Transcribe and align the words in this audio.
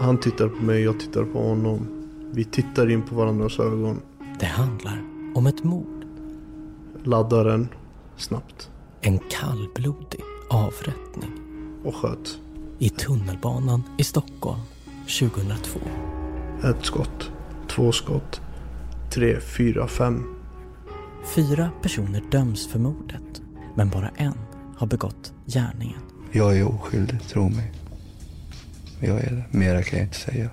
Han 0.00 0.20
tittar 0.20 0.48
på 0.48 0.62
mig, 0.62 0.82
jag 0.82 1.00
tittar 1.00 1.24
på 1.24 1.42
honom. 1.48 1.86
Vi 2.32 2.44
tittar 2.44 2.90
in 2.90 3.02
på 3.02 3.14
varandras 3.14 3.58
ögon. 3.58 4.00
Det 4.40 4.46
handlar 4.46 5.02
om 5.34 5.46
ett 5.46 5.64
mord. 5.64 6.04
Laddar 7.04 7.44
den 7.44 7.68
snabbt. 8.16 8.70
En 9.00 9.18
kallblodig 9.18 10.20
avrättning. 10.50 11.30
Och 11.84 11.94
sköt. 11.94 12.38
I 12.78 12.88
tunnelbanan 12.88 13.82
i 13.98 14.04
Stockholm 14.04 14.60
2002. 15.20 15.80
Ett 16.64 16.84
skott. 16.84 17.30
Två 17.68 17.92
skott. 17.92 18.40
Tre, 19.14 19.40
fyra, 19.40 19.86
fem. 19.88 20.24
Fyra 21.34 21.70
personer 21.82 22.22
döms 22.30 22.68
för 22.68 22.78
mordet. 22.78 23.42
Men 23.74 23.90
bara 23.90 24.08
en 24.08 24.38
har 24.76 24.86
begått 24.86 25.32
gärningen. 25.46 26.00
Jag 26.32 26.58
är 26.58 26.68
oskyldig, 26.68 27.22
tro 27.22 27.48
mig. 27.48 27.72
Jag 29.00 29.20
är 29.20 29.30
det. 29.30 29.58
Mera 29.58 29.82
kan 29.82 29.98
jag 29.98 30.06
inte 30.06 30.18
säga. 30.18 30.50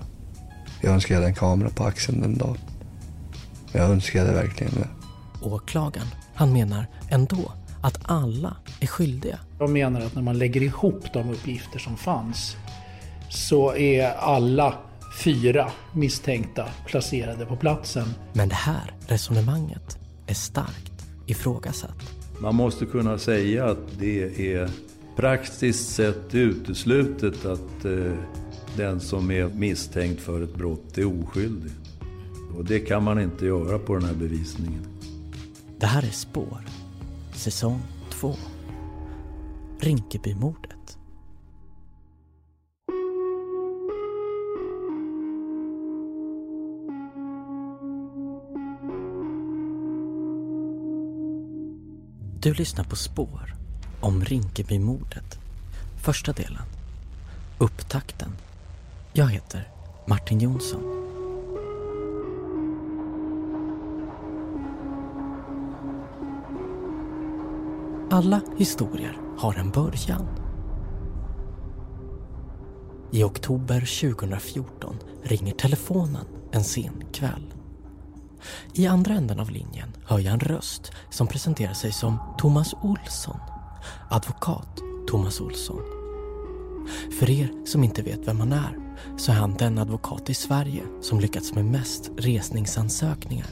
Jag 0.82 0.92
önskar 0.92 1.14
jag 1.14 1.20
hade 1.20 1.28
en 1.28 1.34
kamera 1.34 1.70
på 1.70 1.84
axeln 1.84 2.20
den 2.20 2.38
dagen. 2.38 2.58
Jag 3.72 3.90
önskade 3.90 4.32
verkligen 4.32 4.72
det. 4.74 4.88
Åklagaren, 5.46 6.06
han 6.34 6.52
menar 6.52 6.86
ändå 7.10 7.52
att 7.82 7.98
alla 8.02 8.56
är 8.80 8.86
skyldiga. 8.86 9.38
Jag 9.58 9.70
menar 9.70 10.00
att 10.00 10.14
när 10.14 10.22
man 10.22 10.38
lägger 10.38 10.62
ihop 10.62 11.04
de 11.12 11.30
uppgifter 11.30 11.78
som 11.78 11.96
fanns 11.96 12.56
så 13.28 13.74
är 13.76 14.10
alla 14.10 14.74
fyra 15.18 15.70
misstänkta 15.92 16.68
placerade 16.86 17.46
på 17.46 17.56
platsen. 17.56 18.14
Men 18.32 18.48
det 18.48 18.54
här 18.54 18.94
resonemanget 19.06 19.98
är 20.26 20.34
starkt 20.34 21.06
ifrågasatt. 21.26 22.12
Man 22.40 22.54
måste 22.54 22.86
kunna 22.86 23.18
säga 23.18 23.66
att 23.66 23.98
det 23.98 24.52
är 24.54 24.70
praktiskt 25.18 25.94
sett 25.94 26.34
uteslutet 26.34 27.44
att 27.44 27.84
eh, 27.84 28.12
den 28.76 29.00
som 29.00 29.30
är 29.30 29.48
misstänkt 29.48 30.20
för 30.20 30.42
ett 30.42 30.54
brott 30.54 30.98
är 30.98 31.22
oskyldig. 31.22 31.72
Och 32.56 32.64
det 32.64 32.80
kan 32.80 33.04
man 33.04 33.20
inte 33.20 33.46
göra 33.46 33.78
på 33.78 33.94
den 33.94 34.04
här 34.04 34.14
bevisningen. 34.14 34.86
Det 35.78 35.86
här 35.86 36.02
är 36.02 36.10
Spår, 36.10 36.64
säsong 37.34 37.80
2. 38.10 38.34
Rinkebymordet. 39.80 40.98
Du 52.40 52.54
lyssnar 52.54 52.84
på 52.84 52.96
Spår 52.96 53.57
om 54.00 54.24
Rinkebymordet. 54.24 55.38
Första 56.02 56.32
delen. 56.32 56.62
Upptakten. 57.58 58.32
Jag 59.12 59.26
heter 59.26 59.68
Martin 60.06 60.40
Jonsson. 60.40 60.98
Alla 68.10 68.40
historier 68.56 69.18
har 69.38 69.54
en 69.54 69.70
början. 69.70 70.26
I 73.10 73.22
oktober 73.22 73.80
2014 73.80 74.96
ringer 75.22 75.52
telefonen 75.52 76.26
en 76.52 76.64
sen 76.64 77.04
kväll. 77.12 77.54
I 78.74 78.86
andra 78.86 79.14
änden 79.14 79.40
av 79.40 79.50
linjen 79.50 79.92
hör 80.04 80.18
jag 80.18 80.32
en 80.32 80.40
röst 80.40 80.92
som 81.10 81.26
presenterar 81.26 81.74
sig 81.74 81.92
som 81.92 82.18
Thomas 82.38 82.74
Olsson. 82.82 83.40
Advokat 84.10 84.80
Thomas 85.10 85.40
Olsson. 85.40 85.82
För 87.18 87.30
er 87.30 87.66
som 87.66 87.84
inte 87.84 88.02
vet 88.02 88.28
vem 88.28 88.40
han 88.40 88.52
är 88.52 88.78
så 89.16 89.32
är 89.32 89.36
han 89.36 89.56
den 89.56 89.78
advokat 89.78 90.30
i 90.30 90.34
Sverige 90.34 90.82
som 91.02 91.20
lyckats 91.20 91.54
med 91.54 91.64
mest 91.64 92.10
resningsansökningar 92.16 93.46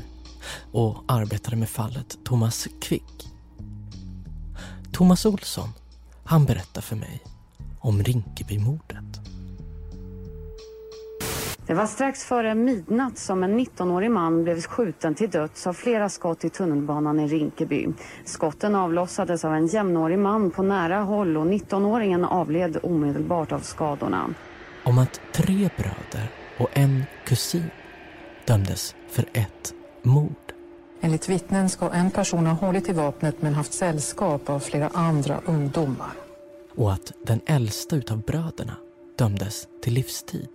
och 0.72 1.04
arbetade 1.08 1.56
med 1.56 1.68
fallet 1.68 2.18
Thomas 2.24 2.68
Quick. 2.80 3.28
Thomas 4.92 5.26
Olsson, 5.26 5.68
han 6.24 6.44
berättar 6.44 6.80
för 6.80 6.96
mig 6.96 7.22
om 7.80 8.02
Rinkebymordet. 8.02 9.35
Det 11.66 11.74
var 11.74 11.86
strax 11.86 12.24
före 12.24 12.54
midnatt 12.54 13.18
som 13.18 13.42
en 13.42 13.60
19-årig 13.60 14.10
man 14.10 14.44
blev 14.44 14.60
skjuten 14.60 15.14
till 15.14 15.30
döds 15.30 15.66
av 15.66 15.72
flera 15.72 16.08
skott 16.08 16.44
i 16.44 16.50
tunnelbanan 16.50 17.20
i 17.20 17.26
Rinkeby. 17.26 17.88
Skotten 18.24 18.74
avlossades 18.74 19.44
av 19.44 19.54
en 19.54 19.66
jämnårig 19.66 20.18
man 20.18 20.50
på 20.50 20.62
nära 20.62 20.98
håll 20.98 21.36
och 21.36 21.46
19-åringen 21.46 22.24
avled 22.24 22.78
omedelbart 22.82 23.52
av 23.52 23.58
skadorna. 23.58 24.34
Om 24.84 24.98
att 24.98 25.20
tre 25.32 25.70
bröder 25.76 26.30
och 26.58 26.68
en 26.72 27.04
kusin 27.24 27.70
dömdes 28.46 28.94
för 29.08 29.24
ett 29.32 29.74
mord. 30.02 30.52
Enligt 31.00 31.28
vittnen 31.28 31.68
ska 31.68 31.90
en 31.90 32.10
person 32.10 32.46
ha 32.46 32.54
hållit 32.54 32.88
i 32.88 32.92
vapnet 32.92 33.42
men 33.42 33.54
haft 33.54 33.72
sällskap 33.72 34.50
av 34.50 34.60
flera 34.60 34.88
andra 34.88 35.40
ungdomar. 35.44 36.12
Och 36.76 36.92
att 36.92 37.12
den 37.26 37.40
äldsta 37.46 37.96
utav 37.96 38.22
bröderna 38.22 38.76
dömdes 39.18 39.68
till 39.82 39.94
livstid. 39.94 40.48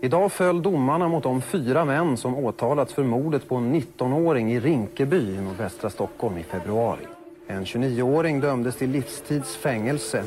Idag 0.00 0.32
föll 0.32 0.62
domarna 0.62 1.08
mot 1.08 1.22
de 1.22 1.42
fyra 1.42 1.84
män 1.84 2.16
som 2.16 2.34
åtalats 2.34 2.92
för 2.92 3.04
mordet 3.04 3.48
på 3.48 3.56
en 3.56 3.74
19-åring 3.74 4.52
i 4.52 4.60
Rinkeby 4.60 5.34
i 5.34 5.40
nordvästra 5.40 5.90
Stockholm 5.90 6.38
i 6.38 6.42
februari. 6.42 7.06
En 7.46 7.64
29-åring 7.64 8.40
dömdes 8.40 8.76
till 8.76 8.90
livstids 8.90 9.56
fängelse. 9.56 10.24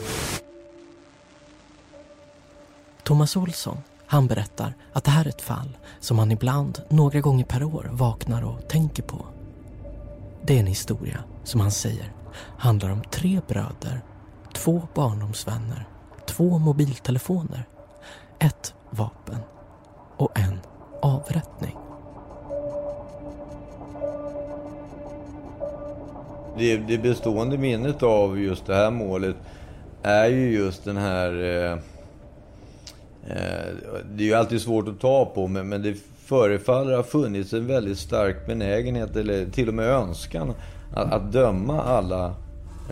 Thomas 3.03 3.37
Olsson, 3.37 3.77
han 4.05 4.27
berättar 4.27 4.73
att 4.93 5.03
det 5.03 5.11
här 5.11 5.25
är 5.25 5.29
ett 5.29 5.41
fall 5.41 5.77
som 5.99 6.19
han 6.19 6.31
ibland, 6.31 6.81
några 6.89 7.19
gånger 7.19 7.45
per 7.45 7.63
år, 7.63 7.89
vaknar 7.91 8.45
och 8.45 8.69
tänker 8.69 9.03
på. 9.03 9.25
Det 10.41 10.55
är 10.55 10.59
en 10.59 10.67
historia 10.67 11.23
som 11.43 11.59
han 11.59 11.71
säger 11.71 12.13
handlar 12.57 12.89
om 12.89 13.01
tre 13.01 13.41
bröder, 13.47 14.01
två 14.53 14.87
barndomsvänner, 14.93 15.87
två 16.25 16.59
mobiltelefoner, 16.59 17.63
ett 18.39 18.73
vapen 18.89 19.37
och 20.19 20.39
en 20.39 20.59
avrättning. 21.01 21.75
Det, 26.57 26.77
det 26.77 26.97
bestående 26.97 27.57
minnet 27.57 28.03
av 28.03 28.39
just 28.39 28.65
det 28.65 28.75
här 28.75 28.91
målet 28.91 29.35
är 30.03 30.27
ju 30.27 30.51
just 30.51 30.85
den 30.85 30.97
här... 30.97 31.43
Eh, 31.43 31.71
eh, 33.27 33.73
det 34.11 34.23
är 34.23 34.27
ju 34.27 34.33
alltid 34.33 34.61
svårt 34.61 34.87
att 34.87 34.99
ta 34.99 35.25
på, 35.25 35.47
men, 35.47 35.69
men 35.69 35.81
det 35.81 35.95
förefaller 36.25 36.95
ha 36.95 37.03
funnits 37.03 37.53
en 37.53 37.67
väldigt 37.67 37.97
stark 37.97 38.47
benägenhet, 38.47 39.15
eller 39.15 39.45
till 39.45 39.67
och 39.67 39.73
med 39.73 39.85
önskan, 39.85 40.53
att, 40.95 41.13
att 41.13 41.31
döma 41.31 41.81
alla 41.83 42.25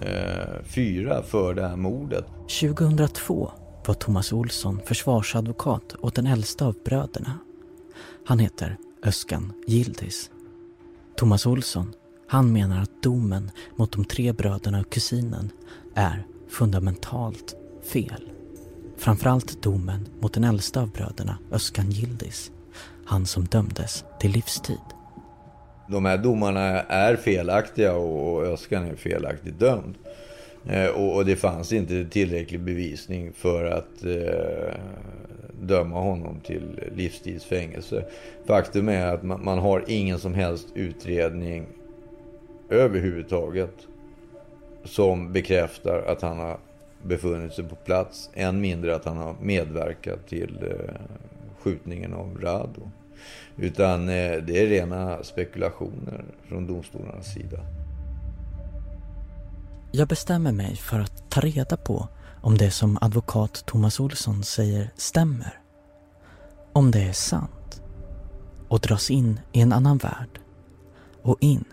eh, 0.01 0.63
fyra 0.63 1.21
för 1.21 1.53
det 1.53 1.67
här 1.67 1.75
mordet. 1.75 2.25
2002 2.61 3.51
var 3.87 3.95
Thomas 3.95 4.33
Olsson 4.33 4.81
försvarsadvokat 4.85 5.95
åt 5.99 6.15
den 6.15 6.27
äldsta 6.27 6.65
av 6.65 6.75
bröderna. 6.85 7.39
Han 8.25 8.39
heter 8.39 8.77
Öskan 9.03 9.53
Gildis. 9.67 10.31
Thomas 11.15 11.45
Olsson, 11.45 11.93
han 12.27 12.53
menar 12.53 12.81
att 12.81 13.03
domen 13.03 13.51
mot 13.75 13.91
de 13.91 14.05
tre 14.05 14.33
bröderna 14.33 14.79
och 14.79 14.89
kusinen 14.89 15.51
är 15.93 16.25
fundamentalt 16.49 17.55
fel. 17.83 18.29
Framförallt 18.97 19.61
domen 19.61 20.07
mot 20.19 20.33
den 20.33 20.43
äldsta 20.43 20.81
av 20.81 20.91
bröderna, 20.91 21.37
Öskan 21.51 21.91
Gildis. 21.91 22.51
Han 23.05 23.25
som 23.25 23.45
dömdes 23.45 24.05
till 24.19 24.31
livstid. 24.31 24.77
De 25.89 26.05
här 26.05 26.17
domarna 26.17 26.81
är 26.81 27.15
felaktiga 27.15 27.93
och 27.93 28.43
Öskan 28.43 28.83
är 28.83 28.95
felaktigt 28.95 29.59
dömd. 29.59 29.95
Eh, 30.69 30.87
och, 30.87 31.25
det 31.25 31.35
fanns 31.35 31.73
inte 31.73 32.05
tillräcklig 32.05 32.61
bevisning 32.61 33.33
för 33.33 33.65
att 33.65 34.05
eh, 34.05 34.75
döma 35.61 35.99
honom 35.99 36.39
till 36.39 36.79
livstidsfängelse. 36.95 38.05
Faktum 38.45 38.89
är 38.89 39.07
att 39.07 39.23
man, 39.23 39.43
man, 39.43 39.59
har 39.59 39.83
ingen 39.87 40.19
som 40.19 40.33
helst 40.33 40.67
utredning 40.75 41.65
överhuvudtaget 42.69 43.73
som 44.83 45.33
bekräftar 45.33 46.03
att 46.07 46.21
han 46.21 46.39
har 46.39 46.57
befunnit 47.03 47.53
sig 47.53 47.63
på 47.63 47.75
plats. 47.75 48.29
Än 48.33 48.61
mindre 48.61 48.95
att 48.95 49.05
han 49.05 49.17
har 49.17 49.35
medverkat 49.41 50.27
till 50.27 50.57
eh, 50.63 50.95
skjutningen 51.59 52.13
av 52.13 52.37
Rado. 52.41 52.91
Utan 53.57 54.01
eh, 54.01 54.37
det 54.43 54.61
är 54.61 54.67
rena 54.67 55.23
spekulationer 55.23 56.23
från 56.47 56.67
domstolarnas 56.67 57.33
sida. 57.33 57.59
Jag 59.91 60.07
bestämmer 60.07 60.51
mig 60.51 60.75
för 60.75 60.99
att 60.99 61.29
ta 61.29 61.41
reda 61.41 61.77
på 61.77 62.07
om 62.41 62.57
det 62.57 62.71
som 62.71 62.97
advokat 63.01 63.63
Thomas 63.65 63.99
Olsson 63.99 64.43
säger 64.43 64.91
stämmer. 64.95 65.59
Om 66.73 66.91
det 66.91 67.03
är 67.03 67.13
sant. 67.13 67.81
Och 68.67 68.79
dras 68.79 69.11
in 69.11 69.39
i 69.51 69.61
en 69.61 69.73
annan 69.73 69.97
värld. 69.97 70.39
Och 71.21 71.37
in 71.39 71.65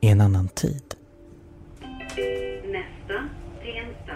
i 0.00 0.08
en 0.08 0.20
annan 0.20 0.48
tid. 0.48 0.94
Nästa 2.64 3.28
Tensta. 3.62 4.14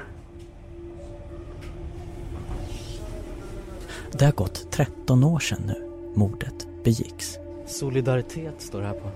Det 4.18 4.24
har 4.24 4.32
gått 4.32 4.72
13 4.72 5.24
år 5.24 5.38
sedan 5.38 5.62
nu 5.66 5.90
mordet 6.14 6.66
begicks. 6.84 7.38
Solidaritet 7.66 8.62
står 8.62 8.80
det 8.80 8.86
här 8.86 8.94
på. 8.94 9.08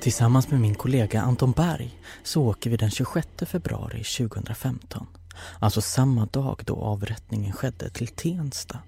Tillsammans 0.00 0.50
med 0.50 0.60
min 0.60 0.74
kollega 0.74 1.22
Anton 1.22 1.52
Berg 1.52 2.00
så 2.22 2.42
åker 2.42 2.70
vi 2.70 2.76
den 2.76 2.90
26 2.90 3.28
februari 3.46 4.04
2015, 4.04 5.06
alltså 5.58 5.80
samma 5.80 6.26
dag 6.26 6.62
då 6.64 6.76
avrättningen 6.76 7.52
skedde 7.52 7.90
till 7.90 8.08
Tensta, 8.08 8.78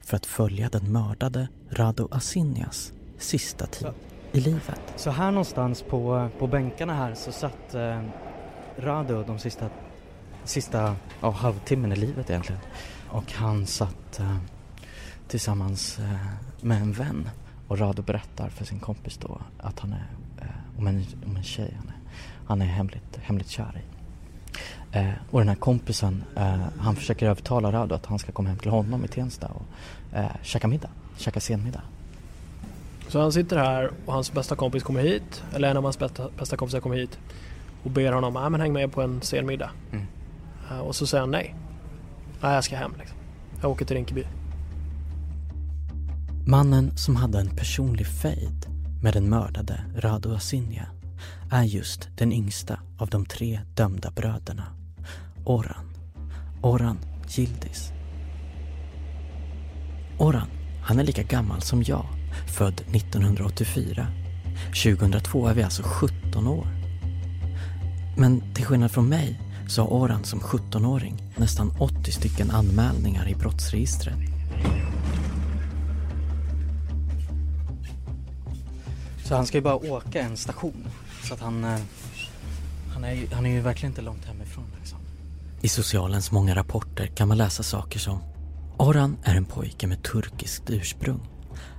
för 0.00 0.16
att 0.16 0.26
följa 0.26 0.68
den 0.68 0.92
mördade 0.92 1.48
Rado 1.70 2.08
Asinjas 2.10 2.92
sista 3.18 3.66
tid 3.66 3.88
i 4.32 4.40
livet. 4.40 4.80
Så 4.96 5.10
här 5.10 5.30
någonstans 5.30 5.82
på, 5.82 6.28
på 6.38 6.46
bänkarna 6.46 6.94
här 6.94 7.14
så 7.14 7.32
satt 7.32 7.74
eh, 7.74 8.02
Rado 8.78 9.22
de 9.22 9.38
sista, 9.38 9.70
sista 10.44 10.96
ja, 11.20 11.30
halvtimmen 11.30 11.92
i 11.92 11.96
livet 11.96 12.30
egentligen. 12.30 12.60
Och 13.08 13.32
han 13.32 13.66
satt 13.66 14.20
eh, 14.20 14.36
tillsammans 15.28 15.98
eh, 15.98 16.26
med 16.60 16.82
en 16.82 16.92
vän 16.92 17.28
och 17.74 17.80
Rado 17.80 18.02
berättar 18.02 18.48
för 18.48 18.64
sin 18.64 18.78
kompis 18.78 19.16
då 19.16 19.40
att 19.58 19.80
han 19.80 19.92
är 19.92 20.06
eh, 20.40 20.78
om, 20.78 20.86
en, 20.86 21.06
om 21.26 21.36
en 21.36 21.42
tjej 21.42 21.76
han 21.78 21.88
är, 21.88 21.98
han 22.46 22.62
är 22.62 22.66
hemligt, 22.66 23.18
hemligt 23.22 23.48
kär 23.48 23.80
i. 23.80 23.94
Eh, 24.98 25.10
och 25.30 25.40
den 25.40 25.48
här 25.48 25.56
kompisen, 25.56 26.24
eh, 26.36 26.60
han 26.78 26.96
försöker 26.96 27.26
övertala 27.26 27.72
Rado 27.72 27.94
att 27.94 28.06
han 28.06 28.18
ska 28.18 28.32
komma 28.32 28.48
hem 28.48 28.58
till 28.58 28.70
honom 28.70 29.04
i 29.04 29.08
Tensta 29.08 29.46
och 29.46 29.62
eh, 30.18 30.26
käka 30.42 30.68
middag, 30.68 30.90
käka 31.16 31.40
senmiddag. 31.40 31.82
Så 33.08 33.20
han 33.20 33.32
sitter 33.32 33.56
här 33.56 33.90
och 34.06 34.12
hans 34.12 34.32
bästa 34.32 34.56
kompis 34.56 34.82
kommer 34.82 35.02
hit, 35.02 35.44
eller 35.54 35.70
en 35.70 35.76
av 35.76 35.82
hans 35.82 35.98
bästa, 35.98 36.28
bästa 36.38 36.56
kompisar 36.56 36.80
kommer 36.80 36.96
hit 36.96 37.18
och 37.84 37.90
ber 37.90 38.12
honom, 38.12 38.36
att 38.36 38.60
häng 38.60 38.72
med 38.72 38.92
på 38.92 39.02
en 39.02 39.22
sen 39.22 39.46
middag. 39.46 39.70
Mm. 39.92 40.06
Uh, 40.70 40.78
och 40.78 40.96
så 40.96 41.06
säger 41.06 41.20
han 41.20 41.30
nej. 41.30 41.54
Nej, 42.40 42.54
jag 42.54 42.64
ska 42.64 42.76
hem 42.76 42.94
liksom. 42.98 43.16
Jag 43.60 43.70
åker 43.70 43.84
till 43.84 43.96
Rinkeby. 43.96 44.24
Mannen 46.46 46.96
som 46.96 47.16
hade 47.16 47.40
en 47.40 47.56
personlig 47.56 48.06
fejd 48.06 48.66
med 49.02 49.12
den 49.12 49.28
mördade 49.28 49.80
Rado 49.96 50.34
Asinja 50.34 50.86
är 51.50 51.62
just 51.62 52.08
den 52.16 52.32
yngsta 52.32 52.78
av 52.98 53.08
de 53.08 53.26
tre 53.26 53.60
dömda 53.74 54.10
bröderna. 54.10 54.64
Oran. 55.44 55.90
Oran 56.62 56.98
Gildis. 57.28 57.92
Oran, 60.18 60.48
han 60.82 60.98
är 60.98 61.04
lika 61.04 61.22
gammal 61.22 61.62
som 61.62 61.82
jag, 61.82 62.06
född 62.56 62.80
1984. 62.92 64.06
2002 64.84 65.46
är 65.46 65.54
vi 65.54 65.62
alltså 65.62 65.82
17 65.82 66.48
år. 66.48 66.66
Men 68.16 68.54
till 68.54 68.64
skillnad 68.64 68.90
från 68.90 69.08
mig 69.08 69.40
så 69.68 69.82
har 69.82 69.92
Oran 69.92 70.24
som 70.24 70.40
17-åring 70.40 71.22
nästan 71.36 71.72
80 71.78 72.12
stycken 72.12 72.50
anmälningar 72.50 73.28
i 73.28 73.34
brottsregistret. 73.34 74.33
Så 79.24 79.34
han 79.34 79.46
ska 79.46 79.58
ju 79.58 79.62
bara 79.62 79.76
åka 79.76 80.20
en 80.22 80.36
station. 80.36 80.88
Så 81.28 81.34
att 81.34 81.40
han, 81.40 81.64
eh, 81.64 81.80
han, 82.94 83.04
är, 83.04 83.12
ju, 83.12 83.28
han 83.32 83.46
är 83.46 83.50
ju 83.50 83.60
verkligen 83.60 83.92
inte 83.92 84.02
långt 84.02 84.24
hemifrån 84.24 84.64
liksom. 84.78 84.98
I 85.60 85.68
socialens 85.68 86.30
många 86.30 86.54
rapporter 86.54 87.06
kan 87.06 87.28
man 87.28 87.36
läsa 87.36 87.62
saker 87.62 87.98
som 87.98 88.18
Orhan 88.76 89.16
är 89.22 89.34
en 89.34 89.44
pojke 89.44 89.86
med 89.86 90.02
turkiskt 90.02 90.70
ursprung. 90.70 91.20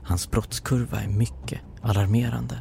Hans 0.03 0.31
brottskurva 0.31 1.01
är 1.01 1.07
mycket 1.07 1.61
alarmerande. 1.81 2.59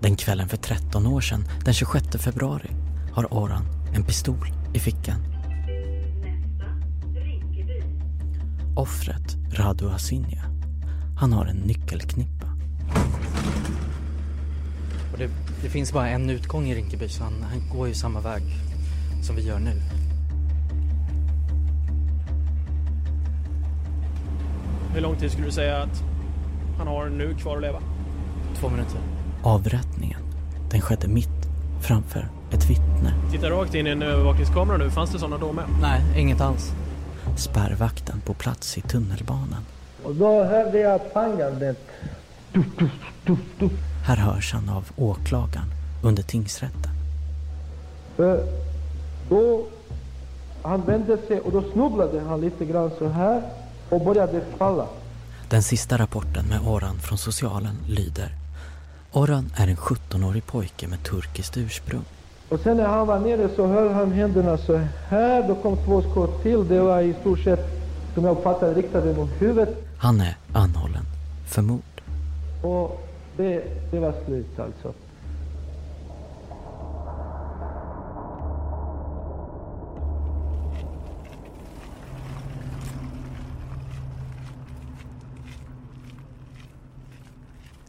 Den 0.00 0.16
kvällen 0.16 0.48
för 0.48 0.56
13 0.56 1.06
år 1.06 1.20
sedan, 1.20 1.48
den 1.64 1.74
26 1.74 2.06
februari, 2.18 2.70
har 3.12 3.34
Orhan 3.34 3.66
en 3.94 4.04
pistol 4.04 4.52
i 4.74 4.78
fickan. 4.78 5.20
Offret, 8.76 9.36
Radu 9.52 9.90
Asinja, 9.90 10.42
han 11.18 11.32
har 11.32 11.46
en 11.46 11.56
nyckelknippa. 11.56 12.45
Och 15.12 15.18
det, 15.18 15.30
det 15.62 15.68
finns 15.68 15.92
bara 15.92 16.08
en 16.08 16.30
utgång 16.30 16.66
i 16.66 16.74
Rinkeby 16.74 17.08
så 17.08 17.24
han, 17.24 17.32
han 17.50 17.78
går 17.78 17.88
ju 17.88 17.94
samma 17.94 18.20
väg 18.20 18.42
som 19.22 19.36
vi 19.36 19.42
gör 19.42 19.58
nu. 19.58 19.82
Hur 24.94 25.00
lång 25.00 25.16
tid 25.16 25.30
skulle 25.30 25.46
du 25.46 25.52
säga 25.52 25.82
att 25.82 26.02
han 26.78 26.86
har 26.86 27.08
nu 27.08 27.34
kvar 27.34 27.56
att 27.56 27.62
leva? 27.62 27.78
Två 28.60 28.68
minuter. 28.68 29.00
Avrättningen, 29.42 30.20
den 30.70 30.80
skedde 30.80 31.08
mitt 31.08 31.28
framför 31.80 32.28
ett 32.52 32.70
vittne. 32.70 33.14
Titta 33.32 33.50
rakt 33.50 33.74
in 33.74 33.86
i 33.86 33.90
en 33.90 34.02
övervakningskamera 34.02 34.76
nu. 34.76 34.90
Fanns 34.90 35.10
det 35.10 35.18
sådana 35.18 35.38
då 35.38 35.52
med? 35.52 35.64
Nej, 35.80 36.02
inget 36.16 36.40
alls. 36.40 36.72
Spärrvakten 37.36 38.20
på 38.20 38.34
plats 38.34 38.78
i 38.78 38.80
tunnelbanan. 38.80 39.64
Och 40.02 40.14
då 40.14 40.44
hörde 40.44 40.78
jag 40.78 41.12
pangandet. 41.12 41.88
Här 44.06 44.16
hörs 44.16 44.52
han 44.52 44.68
av 44.68 44.84
åklagaren 44.96 45.66
under 46.02 46.22
tingsrätten. 46.22 46.90
För 48.16 48.44
då 49.28 49.66
han 50.62 50.82
vände 50.82 51.18
sig 51.28 51.40
och 51.40 51.52
då 51.52 51.62
snubblade 51.72 52.20
han 52.20 52.40
lite 52.40 52.64
grann 52.64 52.90
så 52.98 53.08
här 53.08 53.42
och 53.88 54.04
började 54.04 54.40
falla. 54.58 54.86
Den 55.48 55.62
sista 55.62 55.98
rapporten 55.98 56.44
med 56.48 56.60
Orhan 56.68 56.98
från 56.98 57.18
socialen 57.18 57.76
lyder 57.88 58.30
Orhan 59.12 59.52
är 59.56 59.68
en 59.68 59.76
17-årig 59.76 60.46
pojke 60.46 60.88
med 60.88 61.02
turkiskt 61.02 61.56
ursprung. 61.56 62.04
Och 62.48 62.60
sen 62.60 62.76
när 62.76 62.86
han 62.86 63.06
var 63.06 63.18
nere 63.18 63.48
så 63.56 63.66
höll 63.66 63.92
han 63.92 64.12
händerna 64.12 64.58
så 64.58 64.80
här. 65.08 65.48
Då 65.48 65.54
kom 65.54 65.76
två 65.76 66.02
skott 66.02 66.42
till. 66.42 66.68
Det 66.68 66.80
var 66.80 67.00
i 67.00 67.14
stort 67.20 67.38
sett, 67.38 67.66
som 68.14 68.24
jag 68.24 68.36
uppfattade 68.36 68.74
riktade 68.74 69.14
mot 69.14 69.30
huvudet. 69.38 69.84
Han 69.98 70.20
är 70.20 70.36
anhållen 70.52 71.04
för 71.46 71.62
mord. 71.62 71.82
Och 72.62 73.05
det, 73.36 73.64
det 73.90 73.98
var 73.98 74.14
slut 74.24 74.58
alltså. 74.58 74.94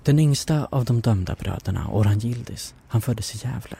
Den 0.07 0.19
yngsta 0.19 0.67
av 0.71 0.85
de 0.85 1.01
dömda 1.01 1.35
bröderna, 1.35 1.87
Orhan 1.91 2.25
Yildiz, 2.25 2.75
han 2.87 3.01
föddes 3.01 3.35
i 3.35 3.47
Gävle. 3.47 3.77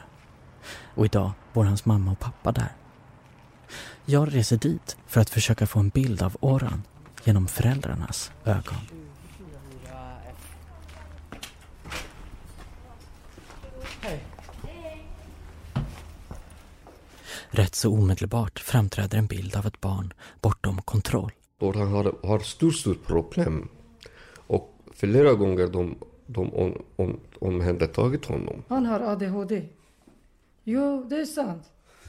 Och 0.94 1.04
idag 1.04 1.32
bor 1.52 1.64
hans 1.64 1.84
mamma 1.84 2.12
och 2.12 2.18
pappa 2.18 2.52
där. 2.52 2.72
Jag 4.04 4.34
reser 4.34 4.56
dit 4.56 4.96
för 5.06 5.20
att 5.20 5.30
försöka 5.30 5.66
få 5.66 5.78
en 5.78 5.88
bild 5.88 6.22
av 6.22 6.36
Orhan 6.40 6.82
genom 7.24 7.48
föräldrarnas 7.48 8.32
ögon. 8.44 8.76
Hej. 14.00 14.24
Rätt 17.50 17.74
så 17.74 17.92
omedelbart 17.92 18.58
framträder 18.58 19.18
en 19.18 19.26
bild 19.26 19.56
av 19.56 19.66
ett 19.66 19.80
barn 19.80 20.12
bortom 20.40 20.82
kontroll. 20.82 21.32
Orhan 21.58 21.88
har, 21.88 22.14
har 22.22 22.38
stort, 22.38 22.74
stort 22.74 23.06
problem. 23.06 23.68
Och 24.36 24.78
flera 24.94 25.34
gånger 25.34 25.66
de, 25.66 25.96
de 26.26 26.54
om, 26.54 26.82
om, 26.96 27.20
omhändertagit 27.40 28.24
honom. 28.24 28.62
Han 28.68 28.86
har 28.86 29.00
ADHD. 29.00 29.62
Jo, 30.64 31.06
det 31.10 31.20
är 31.20 31.24
sant. 31.24 31.62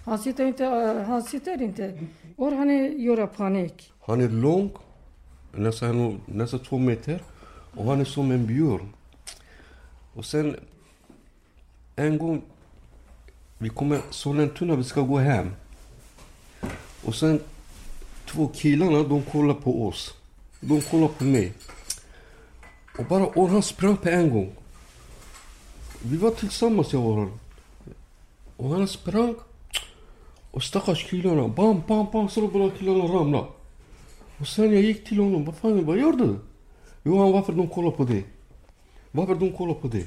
Han 0.06 0.20
sitter 0.20 0.46
inte, 0.46 0.66
han 1.08 1.24
sitter 1.24 1.62
inte. 1.62 2.00
Och 2.36 2.52
han 2.52 2.70
är, 2.70 2.90
gör 2.90 3.28
panik. 3.28 3.94
Han 4.02 4.22
är 4.22 4.30
lång, 4.30 4.72
nästan, 5.52 6.22
nästan 6.26 6.60
två 6.60 6.78
meter. 6.78 7.22
Och 7.76 7.86
han 7.86 8.00
är 8.00 8.06
som 8.06 8.32
en 8.32 8.48
björn. 8.48 8.94
Och 10.14 10.26
sen 10.26 10.56
en 11.96 12.18
gång, 12.18 12.42
vi 13.62 13.70
kommer 13.70 14.02
Sollentuna, 14.10 14.76
vi 14.76 14.84
ska 14.84 15.02
gå 15.02 15.18
hem. 15.18 15.52
Och 17.06 17.16
sen 17.16 17.40
två 18.26 18.48
killarna, 18.48 19.04
de 19.04 19.22
kollar 19.22 19.54
på 19.54 19.88
oss. 19.88 20.14
De 20.60 20.82
kollar 20.82 21.08
på 21.08 21.24
mig. 21.24 21.54
Och 22.98 23.06
bara 23.06 23.28
Orhan 23.28 23.64
sprang 23.64 23.98
på 23.98 24.10
en 24.10 24.30
gång. 24.30 24.52
Vi 26.02 26.18
var 26.18 26.32
tillsammans 26.32 26.94
jag 26.94 27.02
och 27.02 27.12
Orhan. 27.12 27.32
Och 28.58 28.70
han 28.70 28.88
sprang. 28.88 29.36
Och 30.52 30.64
stackars 30.64 31.10
killarna, 31.10 31.48
bam, 31.48 31.84
bam, 31.88 32.08
bam, 32.12 32.30
så 32.30 32.48
bara 32.48 32.70
killarna 32.70 33.04
ramlade. 33.04 33.48
Och 34.38 34.48
sen 34.48 34.74
jag 34.74 34.82
gick 34.82 35.08
till 35.08 35.20
honom, 35.20 35.46
vad 35.46 35.56
fan, 35.56 35.86
vad 35.86 35.98
gör 35.98 36.12
du? 36.12 36.40
Jo, 37.04 37.20
han, 37.20 37.32
varför 37.32 37.54
de 37.54 37.70
kollar 37.70 37.92
på 37.92 38.04
dig? 38.04 38.26
Varför 39.12 39.36
de 39.36 39.52
kollar 39.52 39.74
på 39.74 39.88
dig? 39.88 40.06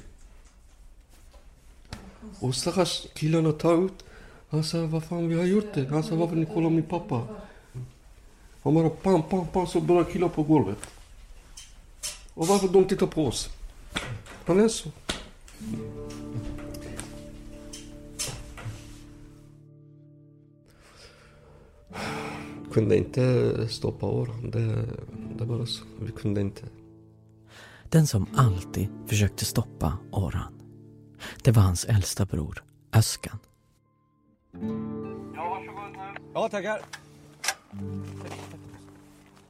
Och 2.43 2.55
stackars 2.55 3.07
killarna 3.15 3.53
tar 3.53 3.85
ut. 3.85 4.05
Han 4.49 4.65
sa, 4.65 4.87
vad 4.87 5.05
fan 5.05 5.29
vi 5.29 5.35
har 5.35 5.45
gjort 5.45 5.75
det? 5.75 5.87
Han 5.91 6.03
sa, 6.03 6.15
varför 6.15 6.37
ni 6.37 6.47
kollar 6.47 6.71
min 6.71 6.83
pappa? 6.83 7.23
Han 8.63 8.75
bara, 8.75 8.91
pam, 8.91 9.23
pam, 9.23 9.47
pam, 9.47 9.67
så 9.67 9.81
börjar 9.81 10.05
killar 10.05 10.29
på 10.29 10.43
golvet. 10.43 10.79
Och 12.35 12.47
varför 12.47 12.69
de 12.69 12.85
tittar 12.85 13.07
på 13.07 13.27
oss? 13.27 13.49
Han 14.45 14.61
är 14.61 14.69
så. 14.69 14.89
kunde 22.73 22.97
inte 22.97 23.69
stoppa 23.69 24.07
Orhan. 24.07 24.51
Det, 24.51 24.87
det 25.39 25.45
var 25.45 25.67
så. 25.67 25.85
Vi 26.01 26.13
kunde 26.13 26.41
inte. 26.41 26.63
Den 27.91 28.07
som 28.07 28.27
alltid 28.35 28.89
försökte 29.07 29.45
stoppa 29.45 29.99
Orhan. 30.11 30.62
Det 31.43 31.50
var 31.50 31.62
hans 31.62 31.85
äldsta 31.85 32.25
bror, 32.25 32.64
Öskan. 32.93 33.38
Ja, 36.35 36.49
tackar. 36.49 36.81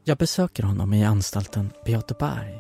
Jag 0.05 0.19
besöker 0.19 0.63
honom 0.63 0.95
i 0.95 1.05
anstalten 1.05 1.73
Beateberg. 1.85 2.59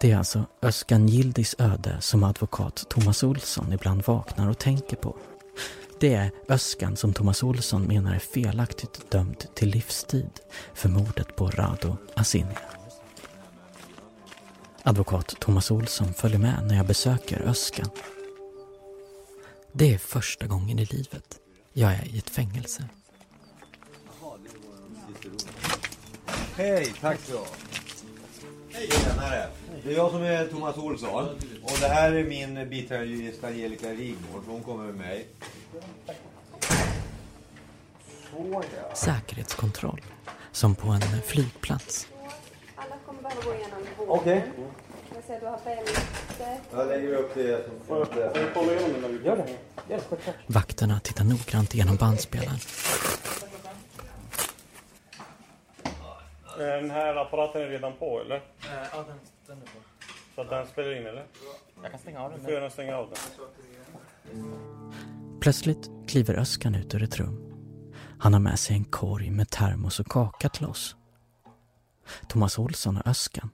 Det 0.00 0.10
är 0.10 0.16
alltså 0.16 0.44
Öskan 0.62 1.08
Gildis 1.08 1.56
öde 1.58 1.96
som 2.00 2.24
advokat 2.24 2.84
Thomas 2.90 3.22
Olsson 3.22 3.72
ibland 3.72 4.02
vaknar 4.06 4.50
och 4.50 4.58
tänker 4.58 4.96
på. 4.96 5.16
Det 6.00 6.14
är 6.14 6.30
Öskan 6.48 6.96
som 6.96 7.12
Thomas 7.12 7.42
Olsson 7.42 7.82
menar 7.82 8.14
är 8.14 8.18
felaktigt 8.18 9.10
dömd 9.10 9.44
till 9.54 9.68
livstid 9.68 10.30
för 10.74 10.88
mordet 10.88 11.36
på 11.36 11.50
Rado 11.50 11.96
Asinja. 12.14 12.58
Advokat 14.82 15.34
Thomas 15.40 15.70
Olsson 15.70 16.14
följer 16.14 16.38
med 16.38 16.66
när 16.66 16.76
jag 16.76 16.86
besöker 16.86 17.40
Öskan. 17.40 17.90
Det 19.78 19.94
är 19.94 19.98
första 19.98 20.46
gången 20.46 20.78
i 20.78 20.84
livet 20.84 21.40
jag 21.72 21.92
är 21.92 22.08
i 22.14 22.18
ett 22.18 22.30
fängelse. 22.30 22.88
Hej, 26.56 26.94
tack 27.00 27.20
så 27.20 27.46
Hej. 28.72 28.88
Tjenare. 28.90 29.48
Det 29.84 29.92
är 29.92 29.96
jag 29.96 30.10
som 30.10 30.22
är 30.22 30.46
Thomas 30.46 30.76
Olsson. 30.76 31.28
Och 31.62 31.76
det 31.80 31.88
här 31.88 32.12
är 32.12 32.24
min 32.24 32.68
biträdande 32.68 33.12
jurist 33.12 33.44
Angelica 33.44 33.90
Rigmor. 33.90 34.42
Hon 34.46 34.62
kommer 34.62 34.84
med 34.84 34.94
mig. 34.94 35.28
Säkerhetskontroll, 38.94 40.00
som 40.52 40.74
på 40.74 40.88
en 40.88 41.22
flygplats. 41.22 42.08
Alla 42.76 42.96
kommer 43.06 43.22
behöva 43.22 43.42
gå 43.42 43.54
igenom. 43.54 43.78
Okej. 43.98 44.44
Jag 44.56 44.87
att 45.34 45.40
du 45.40 45.46
har 45.46 45.58
bälte. 45.64 46.60
Jag 46.70 46.86
lägger 46.86 47.14
upp 47.14 47.34
det 47.34 47.66
som... 47.66 48.06
Får 48.06 48.06
jag 48.20 48.54
kolla 48.54 48.72
igenom 48.72 49.02
den? 49.02 49.24
Gör 49.24 49.36
det. 49.36 49.58
Gör 49.88 50.00
det, 50.10 50.34
Vakterna 50.46 51.00
tittar 51.00 51.24
noggrant 51.24 51.74
igenom 51.74 51.96
bandspelaren. 51.96 52.58
Den 56.58 56.90
här 56.90 57.16
apparaten 57.16 57.62
är 57.62 57.66
redan 57.66 57.92
på 57.92 58.20
eller? 58.20 58.42
Ja, 58.92 59.04
den, 59.06 59.18
den 59.46 59.56
är 59.56 59.62
på. 59.62 59.78
Så 60.34 60.40
att 60.40 60.50
den 60.50 60.66
spelar 60.66 60.96
in 60.96 61.06
eller? 61.06 61.24
Jag 61.82 61.90
kan 61.90 62.00
stänga 62.00 62.20
av 62.20 62.30
den. 62.30 62.38
Du 62.38 62.44
får 62.44 62.54
gärna 62.54 62.70
stänga 62.70 62.96
av 62.96 63.10
den. 63.10 63.18
Plötsligt 65.40 65.90
kliver 66.08 66.34
Öskan 66.34 66.74
ut 66.74 66.94
ur 66.94 67.02
ett 67.02 67.16
rum. 67.16 67.44
Han 68.20 68.32
har 68.32 68.40
med 68.40 68.58
sig 68.58 68.76
en 68.76 68.84
korg 68.84 69.30
med 69.30 69.50
termos 69.50 70.00
och 70.00 70.06
kaka 70.06 70.48
till 70.48 70.66
oss. 70.66 70.96
Thomas 72.28 72.58
Olsson 72.58 72.96
och 72.96 73.06
Öskan, 73.06 73.50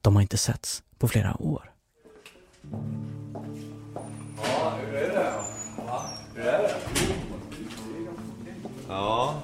de 0.00 0.14
har 0.14 0.22
inte 0.22 0.36
setts 0.36 0.82
på 1.00 1.08
flera 1.08 1.42
år. 1.42 1.72
Ja, 4.36 4.74
hur 4.80 4.96
är 4.96 5.08
det? 5.08 5.32
Ja, 5.86 6.06
hur 6.34 6.42
är 6.42 6.58
det? 6.58 6.74
Ja. 8.88 9.42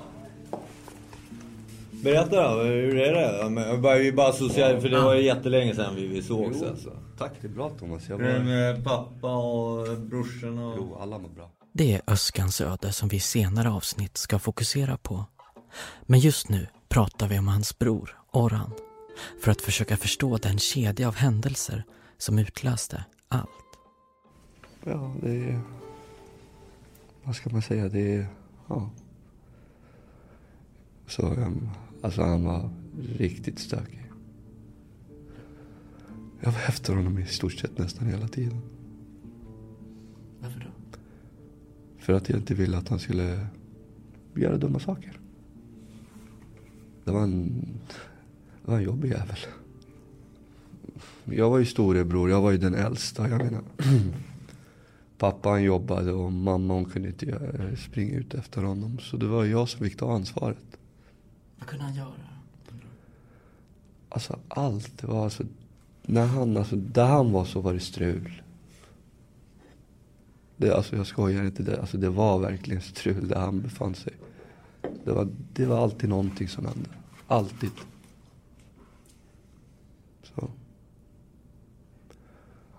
Berätta 1.91 2.55
då, 2.55 2.63
hur 2.63 2.99
är 2.99 3.13
det? 3.13 3.61
Jag 3.63 3.81
bara, 3.81 3.99
vi 3.99 4.13
bara 4.13 4.33
social, 4.33 4.81
för 4.81 4.89
det 4.89 5.01
var 5.01 5.15
ju 5.15 5.23
jättelänge 5.23 5.75
sedan 5.75 5.95
vi, 5.97 6.07
vi 6.07 6.23
sågs 6.23 6.63
alltså. 6.63 6.91
Tack, 7.19 7.33
det 7.41 7.47
är 7.47 7.53
bra 7.53 7.71
Thomas. 7.79 8.09
Jag 8.09 8.19
var... 8.19 8.39
med 8.39 8.85
pappa 8.85 9.37
och 9.37 9.99
brorsorna? 9.99 10.67
Och... 10.67 10.75
Jo, 10.79 10.99
alla 11.01 11.19
mår 11.19 11.29
bra. 11.29 11.51
Det 11.73 11.95
är 11.95 12.03
Öskans 12.07 12.61
öde 12.61 12.93
som 12.93 13.09
vi 13.09 13.17
i 13.17 13.21
senare 13.21 13.71
avsnitt 13.71 14.17
ska 14.17 14.39
fokusera 14.39 14.97
på. 14.97 15.25
Men 16.03 16.21
just 16.21 16.49
nu 16.49 16.67
pratar 16.89 17.29
vi 17.29 17.39
om 17.39 17.49
hans 17.49 17.79
bror, 17.79 18.17
Orhan. 18.33 18.73
För 19.41 19.51
att 19.51 19.61
försöka 19.61 19.97
förstå 19.97 20.37
den 20.37 20.59
kedja 20.59 21.09
av 21.09 21.15
händelser 21.15 21.85
som 22.19 22.39
utlöste 22.39 23.05
allt. 23.29 23.49
Ja, 24.85 25.15
det 25.23 25.45
är... 25.45 25.61
Vad 27.25 27.37
ska 27.37 27.51
man 27.51 27.63
säga? 27.63 27.89
Det 27.89 28.15
är... 28.15 28.27
Ja. 28.69 28.91
Så, 31.07 31.23
um, 31.23 31.71
alltså 32.03 32.23
han 32.23 32.45
var 32.45 32.71
riktigt 33.19 33.59
stökig. 33.59 34.11
Jag 36.41 36.53
var 36.53 36.61
efter 36.61 36.95
honom 36.95 37.19
i 37.19 37.27
stort 37.27 37.53
sett 37.53 37.79
nästan 37.79 38.07
hela 38.07 38.29
tiden. 38.29 38.61
Varför 40.41 40.61
då? 40.61 40.99
För 41.99 42.13
att 42.13 42.29
jag 42.29 42.39
inte 42.39 42.55
ville 42.55 42.79
att 42.79 42.89
han 42.89 42.99
skulle 42.99 43.47
göra 44.35 44.57
dumma 44.57 44.79
saker. 44.79 45.21
Det 47.05 47.11
var 47.13 47.23
en, 47.23 47.65
en 48.75 48.83
jobbig 48.83 49.11
jävel. 49.11 49.37
Jag 51.25 51.51
var 51.51 51.59
ju 51.59 51.65
storebror, 51.65 52.31
jag 52.31 52.41
var 52.43 52.51
ju 52.51 52.59
den 52.59 52.75
äldsta. 52.75 53.29
Jag 53.29 53.39
menar. 53.45 53.63
Pappa 55.19 55.49
han 55.49 55.63
jobbade 55.63 56.13
och 56.13 56.33
mamma 56.33 56.75
hon 56.75 56.85
kunde 56.85 57.09
inte 57.09 57.27
göra- 57.27 57.77
springa 57.77 58.15
ut 58.17 58.35
efter 58.35 58.63
honom. 58.63 58.99
Så 58.99 59.17
det 59.17 59.27
var 59.27 59.45
jag 59.45 59.69
som 59.69 59.81
fick 59.87 59.97
ta 59.97 60.15
ansvaret. 60.15 60.79
Vad 61.59 61.69
kunde 61.69 61.85
han 61.85 61.95
göra? 61.95 62.13
Alltså 64.09 64.39
allt. 64.49 64.99
Det 64.99 65.07
var 65.07 65.25
alltså, 65.25 65.45
när 66.03 66.27
han, 66.27 66.57
alltså, 66.57 66.77
där 66.77 67.07
han 67.07 67.33
var 67.33 67.45
så 67.45 67.61
var 67.61 67.73
det 67.75 67.81
strul. 67.81 68.43
Det, 70.57 70.73
alltså 70.77 70.97
jag 70.97 71.07
skojar 71.07 71.45
inte. 71.45 71.63
Det, 71.63 71.81
alltså, 71.81 71.97
det 71.99 72.09
var 72.11 72.39
verkligen 72.39 72.83
strul 72.83 73.29
där 73.29 73.41
han 73.41 73.61
befann 73.61 73.95
sig. 73.95 74.13
Det 75.05 75.13
var, 75.13 75.29
det 75.53 75.67
var 75.67 75.83
alltid 75.83 76.09
någonting 76.09 76.49
som 76.49 76.67
hände. 76.67 76.89
Alltid. 77.27 77.71
Så. 80.23 80.49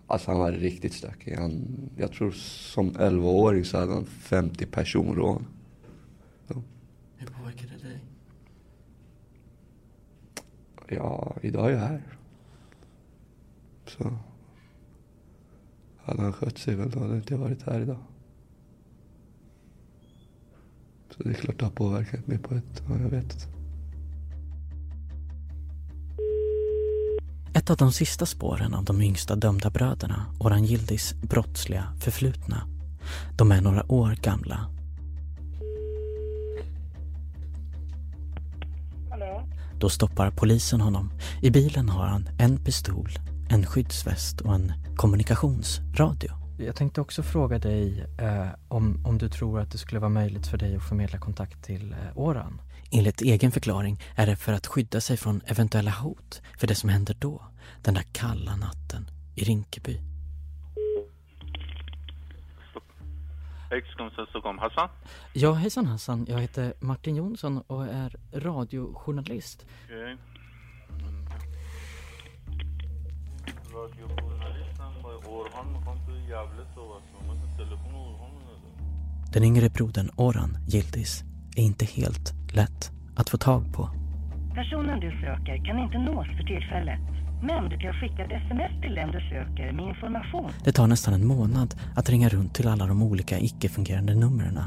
Alltså 0.08 0.32
han 0.32 0.40
var 0.40 0.52
riktigt 0.52 0.94
stökig. 0.94 1.36
Han, 1.36 1.68
jag 1.98 2.12
tror 2.12 2.32
som 2.32 2.92
11-åring 2.92 3.66
så 3.66 3.78
hade 3.78 3.94
han 3.94 4.06
50 4.06 4.66
personrån. 4.66 5.46
Hur 7.18 7.28
påverkade 7.28 7.74
det 7.82 7.88
dig? 7.88 8.00
Ja, 10.88 11.36
idag 11.42 11.68
är 11.68 11.74
jag 11.74 11.80
här. 11.80 12.04
Så. 13.86 14.18
Hade 15.98 16.22
han 16.22 16.34
skött 16.34 16.58
sig 16.58 16.76
väl 16.76 16.90
då 16.90 17.00
hade 17.00 17.16
inte 17.16 17.34
jag 17.34 17.40
varit 17.40 17.64
här 17.64 17.82
idag. 17.82 18.00
Så 21.10 21.24
det 21.24 21.30
är 21.30 21.34
klart 21.34 21.60
det 21.60 21.66
har 21.66 21.72
påverkat 21.72 22.28
mig 22.28 22.38
på 22.38 22.56
ett, 22.56 22.84
ja, 22.90 23.00
jag 23.02 23.10
vet. 23.10 23.57
Ett 27.68 27.72
av 27.72 27.78
de 27.78 27.92
sista 27.92 28.26
spåren 28.26 28.74
av 28.74 28.84
de 28.86 29.02
yngsta 29.02 29.36
dömda 29.36 29.70
bröderna, 29.70 30.26
Orhan 30.40 30.66
Yildiz 30.66 31.14
brottsliga 31.22 31.94
förflutna. 32.00 32.68
De 33.38 33.52
är 33.52 33.62
några 33.62 33.92
år 33.92 34.18
gamla. 34.22 34.70
Då 39.80 39.90
stoppar 39.90 40.32
polisen 40.32 40.82
honom. 40.82 41.12
I 41.42 41.52
bilen 41.52 41.90
har 41.90 42.06
han 42.06 42.30
en 42.40 42.58
pistol, 42.58 43.10
en 43.50 43.66
skyddsväst 43.66 44.42
och 44.42 44.56
en 44.56 44.74
kommunikationsradio. 44.96 46.32
Jag 46.58 46.76
tänkte 46.76 47.02
också 47.02 47.24
fråga 47.24 47.60
dig 47.60 48.06
eh, 48.18 48.48
om, 48.68 49.06
om 49.06 49.18
du 49.18 49.30
tror 49.30 49.60
att 49.60 49.72
det 49.72 49.78
skulle 49.78 50.00
vara 50.00 50.10
möjligt 50.10 50.48
för 50.48 50.58
dig 50.58 50.76
att 50.76 50.84
förmedla 50.84 51.20
kontakt 51.20 51.64
till 51.64 51.92
eh, 51.92 51.98
Oran. 52.18 52.62
Enligt 52.92 53.22
egen 53.22 53.52
förklaring 53.52 54.00
är 54.16 54.26
det 54.26 54.36
för 54.36 54.54
att 54.54 54.68
skydda 54.68 55.02
sig 55.02 55.18
från 55.18 55.42
eventuella 55.46 55.92
hot 55.92 56.42
för 56.58 56.68
det 56.68 56.76
som 56.76 56.90
händer 56.90 57.16
då, 57.20 57.44
den 57.84 57.94
där 57.94 58.06
kalla 58.12 58.56
natten 58.56 59.10
i 59.36 59.44
Rinkeby. 59.44 60.00
Ja, 65.34 65.54
hejsan 65.54 65.86
Hassan. 65.86 66.26
Jag 66.30 66.40
heter 66.40 66.74
Martin 66.80 67.16
Jonsson 67.16 67.62
och 67.68 67.86
är 67.86 68.16
radiojournalist. 68.34 69.66
Okay. 69.86 70.18
Den 79.34 79.44
yngre 79.44 79.70
brodern 79.70 80.10
Orhan 80.16 80.58
Gildis 80.68 81.24
är 81.56 81.62
inte 81.62 81.86
helt 81.86 82.34
lätt 82.58 82.92
att 83.16 83.30
få 83.30 83.38
tag 83.38 83.74
på. 83.74 83.90
Personen 84.56 85.00
du 85.00 85.12
söker 85.12 85.66
kan 85.66 85.80
inte 85.80 85.98
nås 85.98 86.28
för 86.38 86.44
tillfället. 86.54 87.00
Men 87.42 87.70
du 87.70 87.78
kan 87.78 87.94
skicka 87.94 88.26
ett 88.26 88.32
sms 88.46 88.82
till 88.82 88.96
den 88.96 89.12
du 89.12 89.20
söker 89.20 89.72
med 89.72 89.86
information. 89.88 90.52
Det 90.64 90.72
tar 90.72 90.88
nästan 90.88 91.14
en 91.14 91.28
månad 91.28 91.76
att 91.96 92.10
ringa 92.10 92.30
runt 92.30 92.54
till 92.56 92.68
alla 92.68 92.86
de 92.88 93.04
olika 93.04 93.40
icke-fungerande 93.40 94.16
numren 94.16 94.60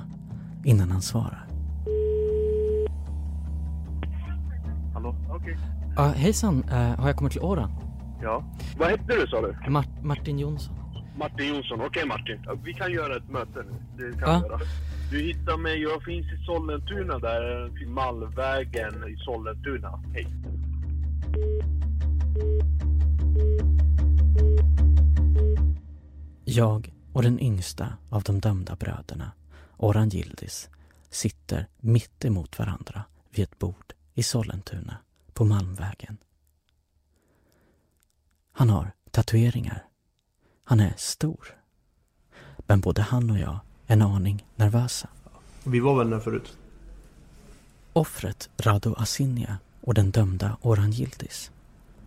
innan 0.64 0.90
han 0.90 1.02
svarar. 1.02 1.47
Hallå? 4.94 5.14
Okej. 5.30 5.56
Ja, 5.97 6.06
hejsan. 6.16 6.64
Eh, 6.70 6.76
har 7.00 7.06
jag 7.06 7.16
kommit 7.16 7.32
till 7.32 7.42
Oran? 7.42 7.70
Ja. 8.23 8.44
Vad 8.78 8.88
hette 8.90 9.04
du 9.20 9.26
sa 9.26 9.40
du? 9.40 9.70
Mart- 9.70 10.02
Martin 10.02 10.38
Jonsson. 10.38 10.75
Martin 11.18 11.49
Jonsson. 11.54 11.80
Okej 11.80 12.06
Martin, 12.06 12.38
Ja, 12.47 12.52
vi 12.64 12.73
kan 12.75 12.92
göra 12.92 13.16
ett 13.16 13.30
möte 13.30 13.59
nu. 13.70 13.75
Det 13.97 14.18
kan 14.20 14.42
vi 14.42 14.49
göra. 14.49 14.59
Du 15.11 15.23
hittar 15.23 15.57
mig, 15.57 15.83
jag 15.83 16.02
finns 16.05 16.26
i 16.26 16.45
Sollentuna 16.45 17.19
där, 17.19 17.69
till 17.79 17.88
Mallvägen 17.88 19.09
i 19.09 19.17
Sollentuna. 19.17 20.02
Hej. 20.14 20.26
Jag 26.45 26.93
och 27.12 27.23
den 27.23 27.40
yngsta 27.40 27.93
av 28.11 28.23
de 28.23 28.40
dömda 28.40 28.76
bröderna, 28.76 29.33
Orhan 29.76 30.14
Yildiz, 30.14 30.71
sitter 31.09 31.67
mitt 31.76 32.25
emot 32.25 32.59
varandra 32.59 33.05
vid 33.31 33.43
ett 33.43 33.59
bord 33.59 33.93
i 34.14 34.23
Sollentuna 34.23 34.97
på 35.33 35.45
Malmvägen. 35.45 36.17
Han 38.52 38.71
har 38.71 38.93
tatueringar. 39.11 39.85
Han 40.64 40.81
är 40.81 40.95
stor. 40.97 41.57
Men 42.59 42.81
både 42.81 43.02
han 43.02 43.31
och 43.31 43.38
jag 43.38 43.61
en 43.90 44.02
aning 44.02 44.47
nervösa. 44.56 45.09
Vi 45.64 45.80
var 45.80 45.99
vänner 45.99 46.20
förut. 46.20 46.56
Offret 47.92 48.50
Rado 48.56 48.94
Asinja 48.99 49.59
och 49.80 49.94
den 49.94 50.11
dömda 50.11 50.56
Orhan 50.62 50.92
Yildiz, 50.92 51.50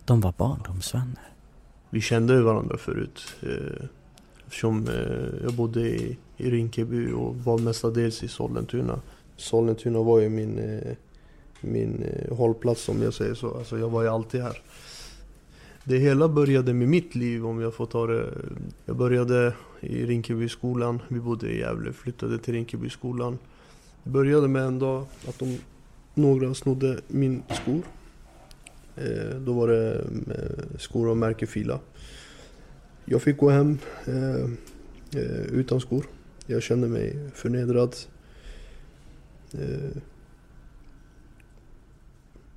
de 0.05 0.21
var 0.21 0.33
barndomsvänner. 0.37 1.29
Vi 1.89 2.01
kände 2.01 2.41
varandra 2.41 2.77
förut. 2.77 3.35
eh, 3.41 3.85
Eftersom 4.45 4.87
eh, 4.87 5.43
jag 5.43 5.53
bodde 5.53 5.81
i, 5.81 6.17
Rinkeby 6.37 7.11
och 7.11 7.35
var 7.35 7.57
mestadels 7.57 8.23
i 8.23 8.27
Sollentuna. 8.27 8.99
Sollentuna 9.37 9.99
var 9.99 10.19
ju 10.19 10.29
min, 10.29 10.59
eh, 10.59 10.93
min 11.61 12.05
hållplats 12.31 12.89
om 12.89 13.01
jag 13.01 13.13
säger 13.13 13.33
så. 13.33 13.57
Alltså 13.57 13.77
jag 13.79 13.89
var 13.89 14.01
ju 14.01 14.07
alltid 14.07 14.41
här. 14.41 14.61
Det 15.83 15.97
hela 15.97 16.27
började 16.27 16.73
med 16.73 16.87
mitt 16.89 17.15
liv 17.15 17.45
om 17.45 17.61
jag 17.61 17.73
får 17.73 17.85
ta 17.85 18.07
det. 18.07 18.29
Jag 18.85 18.95
började 18.95 19.53
i 19.83 20.05
Rinkebyskolan. 20.05 21.01
Vi 21.07 21.19
bodde 21.19 21.49
i 21.49 21.59
Gävle, 21.59 21.93
flyttade 21.93 22.37
till 22.37 22.53
Rinkebyskolan. 22.53 23.37
Det 24.03 24.09
började 24.09 24.47
med 24.47 24.63
en 24.63 24.79
dag 24.79 25.05
att 25.27 25.39
de, 25.39 25.57
några 26.13 26.53
snodde 26.53 26.99
min 27.07 27.43
skor. 27.49 27.81
Eh, 28.95 29.35
då 29.39 29.53
var 29.53 29.67
det 29.67 29.93
eh, 29.99 30.77
skor 30.79 31.09
av 31.09 31.17
märke 31.17 31.47
Fila. 31.47 31.79
Jag 33.05 33.21
fick 33.21 33.37
gå 33.37 33.49
hem 33.49 33.77
eh, 34.05 34.43
eh, 35.21 35.45
utan 35.51 35.81
skor. 35.81 36.05
Jag 36.45 36.63
kände 36.63 36.87
mig 36.87 37.29
förnedrad. 37.33 37.95
Eh, 39.51 39.97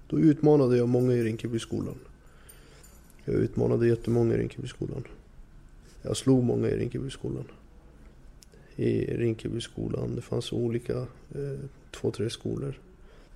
då 0.08 0.18
utmanade 0.18 0.76
jag 0.76 0.88
många 0.88 1.12
i 1.12 1.24
Rinkebyskolan. 1.24 1.98
Jag 3.24 3.34
utmanade 3.34 3.88
jättemånga 3.88 4.34
i 4.34 4.38
Rinkebyskolan. 4.38 5.04
Jag 6.06 6.16
slog 6.16 6.44
många 6.44 6.68
i 6.68 6.76
Rinkebyskolan. 6.76 7.44
I 8.76 9.16
Rinkebyskolan, 9.16 10.16
det 10.16 10.22
fanns 10.22 10.52
olika, 10.52 10.96
eh, 11.34 11.58
två, 11.90 12.10
tre 12.10 12.30
skolor. 12.30 12.80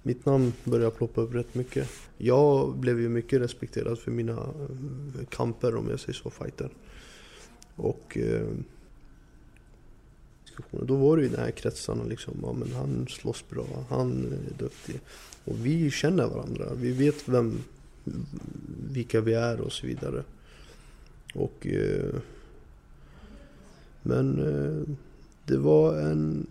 Mitt 0.02 0.26
namn 0.26 0.52
började 0.64 0.96
ploppa 0.96 1.20
upp 1.20 1.34
rätt 1.34 1.54
mycket. 1.54 1.88
Jag 2.18 2.76
blev 2.76 3.00
ju 3.00 3.08
mycket 3.08 3.40
respekterad 3.40 3.98
för 3.98 4.10
mina 4.10 4.32
eh, 4.32 5.26
kamper, 5.28 5.76
om 5.76 5.90
jag 5.90 6.00
säger 6.00 6.12
så, 6.12 6.30
fighter. 6.30 6.70
Och 7.76 8.18
eh, 8.18 8.48
då 10.70 10.96
var 10.96 11.16
det 11.16 11.22
ju 11.22 11.28
den 11.28 11.40
här 11.40 11.50
kretsarna 11.50 12.04
liksom, 12.04 12.34
ja 12.42 12.52
men 12.52 12.72
han 12.72 13.06
slåss 13.08 13.44
bra, 13.50 13.66
han 13.88 14.32
är 14.32 14.58
duktig. 14.58 15.00
Och 15.44 15.66
vi 15.66 15.90
känner 15.90 16.26
varandra, 16.26 16.74
vi 16.74 16.92
vet 16.92 17.28
vem, 17.28 17.58
vilka 18.90 19.20
vi 19.20 19.34
är 19.34 19.60
och 19.60 19.72
så 19.72 19.86
vidare. 19.86 20.24
Och 21.34 21.66
eh, 21.66 22.14
men 24.02 24.38
eh, 24.38 24.94
det 25.46 25.56
var 25.56 25.98
en, 25.98 26.46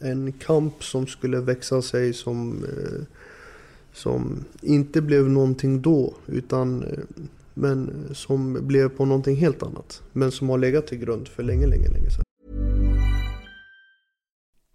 en 0.00 0.32
kamp 0.32 0.84
som 0.84 1.06
skulle 1.06 1.40
växa 1.40 1.82
sig 1.82 2.12
som, 2.12 2.64
eh, 2.64 3.02
som 3.92 4.44
inte 4.60 5.00
blev 5.00 5.28
någonting 5.28 5.82
då 5.82 6.14
utan 6.26 6.82
eh, 6.82 7.26
men 7.58 8.08
som 8.14 8.66
blev 8.66 8.88
på 8.88 9.04
någonting 9.04 9.36
helt 9.36 9.62
annat. 9.62 10.02
Men 10.12 10.32
som 10.32 10.48
har 10.48 10.58
legat 10.58 10.86
till 10.86 10.98
grund 10.98 11.28
för 11.28 11.42
länge, 11.42 11.66
länge, 11.66 11.88
länge 11.88 12.10
sedan. 12.10 12.25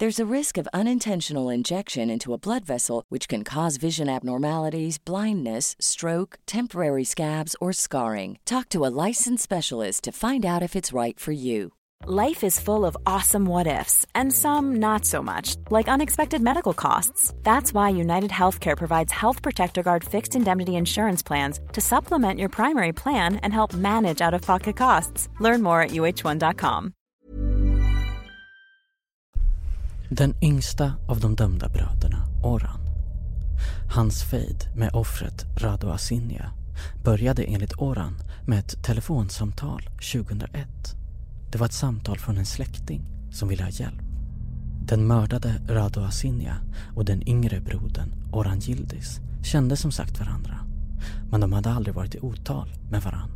There's 0.00 0.20
a 0.20 0.32
risk 0.32 0.56
of 0.58 0.68
unintentional 0.72 1.48
injection 1.48 2.08
into 2.08 2.32
a 2.32 2.38
blood 2.38 2.64
vessel, 2.64 3.02
which 3.08 3.26
can 3.26 3.42
cause 3.42 3.78
vision 3.78 4.08
abnormalities, 4.08 4.96
blindness, 4.96 5.74
stroke, 5.80 6.38
temporary 6.46 7.02
scabs, 7.02 7.56
or 7.60 7.72
scarring. 7.72 8.38
Talk 8.44 8.68
to 8.68 8.86
a 8.86 8.94
licensed 9.08 9.42
specialist 9.42 10.04
to 10.04 10.12
find 10.12 10.46
out 10.46 10.62
if 10.62 10.76
it's 10.76 10.92
right 10.92 11.18
for 11.18 11.32
you. 11.32 11.72
Life 12.06 12.44
is 12.44 12.60
full 12.60 12.84
of 12.86 12.96
awesome 13.06 13.44
what 13.44 13.66
ifs, 13.66 14.06
and 14.14 14.32
some 14.32 14.76
not 14.76 15.04
so 15.04 15.20
much, 15.20 15.56
like 15.68 15.88
unexpected 15.88 16.40
medical 16.40 16.72
costs. 16.72 17.34
That's 17.42 17.74
why 17.74 17.88
United 17.88 18.30
Healthcare 18.30 18.76
provides 18.76 19.10
Health 19.10 19.42
Protector 19.42 19.82
Guard 19.82 20.04
fixed 20.04 20.36
indemnity 20.36 20.76
insurance 20.76 21.24
plans 21.24 21.58
to 21.72 21.80
supplement 21.80 22.38
your 22.38 22.50
primary 22.50 22.92
plan 22.92 23.40
and 23.42 23.52
help 23.52 23.74
manage 23.74 24.20
out 24.20 24.32
of 24.34 24.42
pocket 24.42 24.76
costs. 24.76 25.28
Learn 25.40 25.60
more 25.60 25.82
at 25.82 25.90
uh1.com. 25.90 26.94
Den 30.10 30.34
yngsta 30.42 30.92
av 31.08 31.20
de 31.20 31.36
dömda 31.36 31.68
bröderna, 31.68 32.26
Oran. 32.42 32.80
Hans 33.94 34.22
fejd 34.22 34.68
med 34.76 34.94
offret 34.94 35.46
Rado 35.56 35.88
Asinja 35.88 36.52
började 37.04 37.42
enligt 37.42 37.78
Oran 37.78 38.14
med 38.46 38.58
ett 38.58 38.84
telefonsamtal 38.84 39.82
2001. 40.12 40.68
Det 41.52 41.58
var 41.58 41.66
ett 41.66 41.72
samtal 41.72 42.18
från 42.18 42.38
en 42.38 42.46
släkting 42.46 43.02
som 43.32 43.48
ville 43.48 43.62
ha 43.62 43.70
hjälp. 43.70 44.02
Den 44.82 45.06
mördade 45.06 45.54
Rado 45.68 46.00
Asinja 46.00 46.56
och 46.96 47.04
den 47.04 47.28
yngre 47.28 47.60
brodern 47.60 48.14
Oran 48.32 48.58
Gildis 48.58 49.20
kände 49.42 49.76
som 49.76 49.92
sagt 49.92 50.18
varandra. 50.18 50.58
Men 51.30 51.40
de 51.40 51.52
hade 51.52 51.70
aldrig 51.70 51.94
varit 51.94 52.14
i 52.14 52.20
otal 52.20 52.68
med 52.90 53.02
varann. 53.02 53.30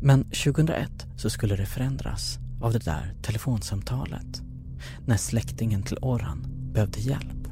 Men 0.00 0.24
2001 0.24 1.06
så 1.16 1.30
skulle 1.30 1.56
det 1.56 1.66
förändras 1.66 2.38
av 2.60 2.72
det 2.72 2.84
där 2.84 3.14
telefonsamtalet. 3.22 4.42
När 5.06 5.16
släktingen 5.16 5.82
till 5.82 5.98
Orhan 6.02 6.46
behövde 6.72 7.00
hjälp. 7.00 7.48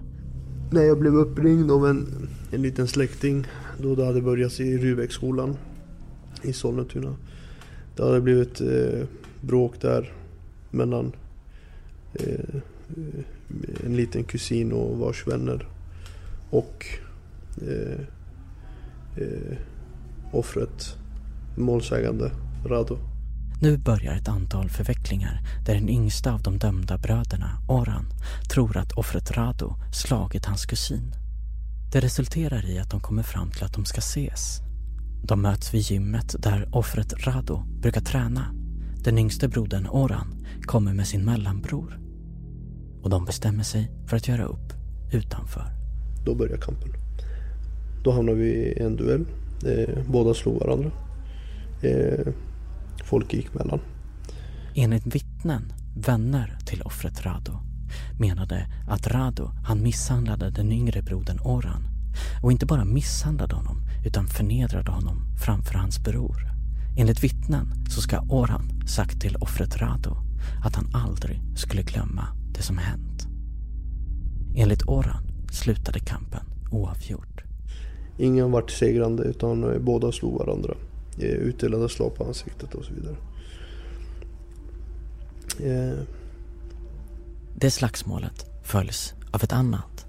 När 0.71 0.83
jag 0.83 0.99
blev 0.99 1.15
uppringd 1.15 1.71
av 1.71 1.87
en, 1.87 2.29
en 2.53 2.63
liten 2.63 2.89
släkting 2.89 3.47
då 3.83 3.95
det 3.95 4.05
hade 4.05 4.23
börjat 4.23 4.61
i 4.61 4.79
Rubäcksskolan 4.79 5.57
i 6.43 6.53
Sollentuna. 6.53 7.17
Det 7.97 8.03
hade 8.03 8.21
blivit 8.21 8.61
eh, 8.61 9.07
bråk 9.41 9.81
där 9.81 10.13
mellan 10.71 11.13
eh, 12.15 12.61
en 13.85 13.97
liten 13.97 14.25
kusin 14.25 14.73
och 14.73 14.99
vars 14.99 15.27
vänner 15.27 15.69
och 16.51 16.87
eh, 17.63 18.01
eh, 19.17 19.57
offret, 20.33 20.97
målsägande 21.57 22.31
Rado. 22.67 23.10
Nu 23.63 23.79
börjar 23.79 24.15
ett 24.15 24.29
antal 24.29 24.69
förvecklingar 24.69 25.41
där 25.67 25.75
den 25.75 25.89
yngsta 25.89 26.33
av 26.33 26.43
de 26.43 26.59
dömda 26.59 26.99
bröderna, 26.99 27.59
Oran, 27.69 28.07
tror 28.53 28.77
att 28.77 28.93
offret 28.93 29.31
Rado 29.31 29.75
slagit 29.93 30.45
hans 30.47 30.67
kusin. 30.67 31.15
Det 31.93 32.01
resulterar 32.01 32.71
i 32.71 32.79
att 32.79 32.91
de 32.91 33.01
kommer 33.01 33.23
fram 33.23 33.51
till 33.51 33.65
att 33.65 33.75
de 33.75 33.85
ska 33.85 33.99
ses. 33.99 34.61
De 35.23 35.43
möts 35.43 35.75
vid 35.75 35.81
gymmet 35.81 36.37
där 36.39 36.69
offret 36.73 37.27
Rado 37.27 37.63
brukar 37.81 38.01
träna. 38.01 38.55
Den 39.05 39.19
yngste 39.19 39.49
brodern 39.49 39.87
Oran 39.87 40.47
kommer 40.63 40.93
med 40.95 41.07
sin 41.07 41.25
mellanbror. 41.25 42.01
Och 43.03 43.11
de 43.11 43.25
bestämmer 43.25 43.65
sig 43.65 43.91
för 44.07 44.17
att 44.17 44.29
göra 44.29 44.45
upp 44.45 44.73
utanför. 45.13 45.67
Då 46.25 46.35
börjar 46.35 46.57
kampen. 46.57 46.93
Då 48.05 48.13
hamnar 48.13 48.33
vi 48.33 48.51
i 48.51 48.79
en 48.83 48.97
duell. 48.97 49.25
Eh, 49.67 49.99
båda 50.09 50.35
slog 50.35 50.61
varandra. 50.61 50.91
Eh, 51.83 52.33
folk 53.11 53.33
gick 53.33 53.55
mellan. 53.55 53.81
Enligt 54.75 55.07
vittnen, 55.07 55.73
vänner 55.97 56.59
till 56.67 56.83
offret 56.83 57.27
Rado, 57.27 57.53
menade 58.19 58.67
att 58.89 59.07
Rado 59.07 59.51
han 59.65 59.83
misshandlade 59.83 60.51
den 60.51 60.73
yngre 60.73 61.03
brodern 61.03 61.41
Oran. 61.45 61.83
Och 62.43 62.53
inte 62.53 62.67
bara 62.67 62.85
misshandlade 62.85 63.55
honom, 63.55 63.83
utan 64.07 64.27
förnedrade 64.27 64.91
honom 64.91 65.23
framför 65.45 65.75
hans 65.75 66.01
bror. 66.05 66.37
Enligt 66.97 67.25
vittnen 67.25 67.67
så 67.89 68.01
ska 68.01 68.21
Oran 68.21 68.83
sagt 68.87 69.21
till 69.21 69.37
offret 69.37 69.77
Rado 69.77 70.17
att 70.65 70.77
han 70.77 70.89
aldrig 70.93 71.43
skulle 71.57 71.83
glömma 71.83 72.27
det 72.55 72.63
som 72.63 72.79
hänt. 72.79 73.27
Enligt 74.57 74.89
Oran 74.89 75.23
slutade 75.53 75.99
kampen 75.99 76.45
oavgjort. 76.71 77.43
Ingen 78.19 78.51
vart 78.51 78.71
segrande 78.71 79.23
utan 79.23 79.85
båda 79.85 80.13
slog 80.13 80.39
varandra. 80.39 80.75
Eh, 81.19 81.25
Utdelade 81.25 81.89
slag 81.89 82.15
på 82.15 82.25
ansiktet 82.25 82.75
och 82.75 82.85
så 82.85 82.93
vidare. 82.95 83.17
Eh, 85.61 85.99
Det 87.57 87.71
slagsmålet 87.71 88.47
följs 88.65 89.15
av 89.31 89.41
ett 89.45 89.53
annat. 89.53 90.07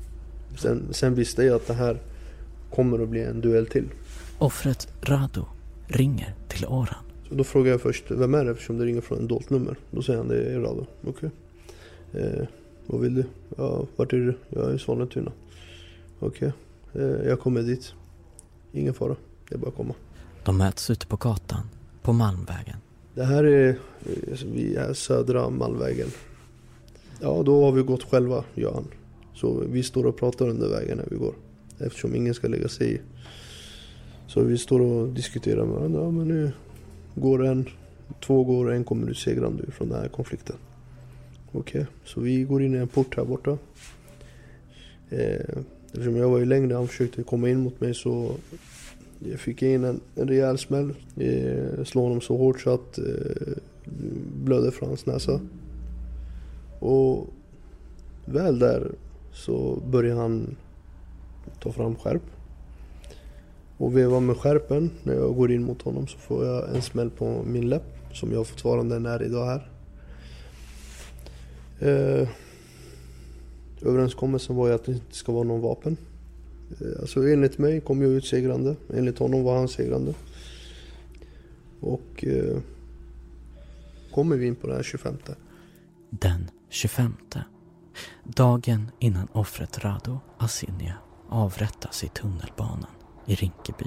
Sen, 0.57 0.87
sen 0.91 1.15
visste 1.15 1.43
jag 1.43 1.55
att 1.55 1.67
det 1.67 1.73
här 1.73 1.97
kommer 2.73 2.99
att 3.03 3.09
bli 3.09 3.23
en 3.23 3.41
duell 3.41 3.67
till. 3.67 3.89
Offret 4.37 4.87
Rado 5.01 5.45
ringer 5.87 6.33
till 6.47 6.65
Oran. 6.65 7.03
Så 7.29 7.35
då 7.35 7.43
frågar 7.43 7.71
jag 7.71 7.81
först, 7.81 8.03
vem 8.11 8.33
är 8.33 8.45
det 8.45 8.51
eftersom 8.51 8.77
det 8.77 8.85
ringer 8.85 9.01
från 9.01 9.21
ett 9.23 9.29
dolt 9.29 9.49
nummer? 9.49 9.75
Då 9.91 10.01
säger 10.01 10.19
han, 10.19 10.27
det 10.27 10.43
är 10.53 10.59
Rado. 10.59 10.85
Okej. 11.07 11.29
Eh, 12.13 12.45
vad 12.87 13.01
vill 13.01 13.15
du? 13.15 13.23
Ja, 13.57 13.85
vart 13.95 14.13
är 14.13 14.17
du? 14.17 14.37
Jag 14.49 14.69
är 14.69 14.75
i 14.75 14.79
Sollentuna. 14.79 15.31
Okej, 16.19 16.51
eh, 16.93 17.01
jag 17.03 17.39
kommer 17.39 17.61
dit. 17.61 17.93
Ingen 18.71 18.93
fara, 18.93 19.15
det 19.49 19.55
är 19.55 19.59
bara 19.59 19.69
att 19.69 19.75
komma. 19.75 19.93
De 20.43 20.57
möts 20.57 20.89
ute 20.89 21.07
på 21.07 21.15
gatan, 21.15 21.69
på 22.01 22.13
Malmvägen. 22.13 22.77
Det 23.15 23.23
här 23.23 23.43
är, 23.43 23.77
alltså, 24.31 24.45
vi 24.53 24.75
är 24.75 24.93
södra 24.93 25.49
Malmvägen. 25.49 26.07
Ja, 27.19 27.43
då 27.43 27.65
har 27.65 27.71
vi 27.71 27.81
gått 27.81 28.03
själva, 28.03 28.43
Johan. 28.55 28.87
Så 29.33 29.63
vi 29.69 29.83
står 29.83 30.05
och 30.05 30.17
pratar 30.17 30.49
under 30.49 30.69
vägen 30.69 30.97
när 30.97 31.07
vi 31.09 31.15
går. 31.15 31.33
Eftersom 31.79 32.15
ingen 32.15 32.33
ska 32.33 32.47
lägga 32.47 32.67
sig 32.67 32.93
i. 32.93 33.01
Så 34.27 34.41
vi 34.41 34.57
står 34.57 34.81
och 34.81 35.07
diskuterar 35.07 35.65
med 35.65 35.75
varandra. 35.75 36.01
Ja, 36.01 36.11
men 36.11 36.27
nu 36.27 36.51
går 37.15 37.45
en, 37.45 37.65
två 38.25 38.43
går, 38.43 38.71
en 38.71 38.83
kommer 38.83 39.09
ut 39.09 39.17
segrande 39.17 39.63
ur 39.63 39.71
från 39.71 39.89
den 39.89 40.01
här 40.01 40.07
konflikten. 40.07 40.55
Okej, 41.51 41.85
så 42.05 42.21
vi 42.21 42.43
går 42.43 42.63
in 42.63 42.75
i 42.75 42.77
en 42.77 42.87
port 42.87 43.17
här 43.17 43.25
borta. 43.25 43.57
Eh, 45.09 45.57
eftersom 45.85 46.15
jag 46.15 46.29
var 46.29 46.37
ju 46.37 46.45
längre, 46.45 46.73
han 46.73 46.87
försökte 46.87 47.23
komma 47.23 47.49
in 47.49 47.59
mot 47.59 47.81
mig 47.81 47.93
så 47.93 48.35
jag 49.29 49.39
fick 49.39 49.61
in 49.61 49.83
en, 49.83 50.01
en 50.15 50.27
rejäl 50.27 50.57
smäll. 50.57 50.93
Jag 51.77 51.87
slog 51.87 52.03
honom 52.03 52.21
så 52.21 52.37
hårt 52.37 52.61
så 52.61 52.73
att 52.73 52.97
eh, 52.97 53.53
blödde 54.43 54.71
från 54.71 54.89
hans 54.89 55.05
näsa. 55.05 55.39
Och 56.79 57.27
väl 58.25 58.59
där 58.59 58.91
så 59.33 59.81
började 59.91 60.21
han 60.21 60.55
ta 61.59 61.71
fram 61.71 61.95
skärp. 61.95 62.21
Och 63.77 63.97
veva 63.97 64.19
med 64.19 64.37
skärpen. 64.37 64.91
När 65.03 65.13
jag 65.13 65.35
går 65.35 65.51
in 65.51 65.63
mot 65.63 65.81
honom 65.81 66.07
så 66.07 66.17
får 66.17 66.45
jag 66.45 66.75
en 66.75 66.81
smäll 66.81 67.09
på 67.09 67.43
min 67.45 67.69
läpp 67.69 67.83
som 68.13 68.31
jag 68.31 68.47
fortfarande 68.47 69.09
är 69.09 69.23
idag 69.23 69.45
här. 69.45 69.69
Eh, 71.79 72.27
överenskommelsen 73.81 74.55
var 74.55 74.67
ju 74.67 74.73
att 74.73 74.85
det 74.85 74.91
inte 74.91 75.15
ska 75.15 75.31
vara 75.31 75.43
någon 75.43 75.61
vapen. 75.61 75.97
Eh, 76.79 77.01
alltså 77.01 77.27
enligt 77.27 77.57
mig 77.57 77.81
kom 77.81 78.01
jag 78.01 78.11
ut 78.11 78.25
segrande. 78.25 78.75
Enligt 78.93 79.19
honom 79.19 79.43
var 79.43 79.57
han 79.57 79.67
segrande. 79.67 80.13
Och 81.79 82.25
eh, 82.25 82.57
kommer 84.11 84.35
vi 84.35 84.47
in 84.47 84.55
på 84.55 84.67
den 84.67 84.75
här 84.75 84.83
25. 84.83 85.17
Den 86.09 86.49
25. 86.69 87.13
Dagen 88.23 88.91
innan 88.99 89.27
offret 89.31 89.83
Rado 89.83 90.19
Asinia 90.37 90.95
avrättas 91.29 92.03
i 92.03 92.07
tunnelbanan 92.07 92.91
i 93.25 93.35
Rinkeby. 93.35 93.85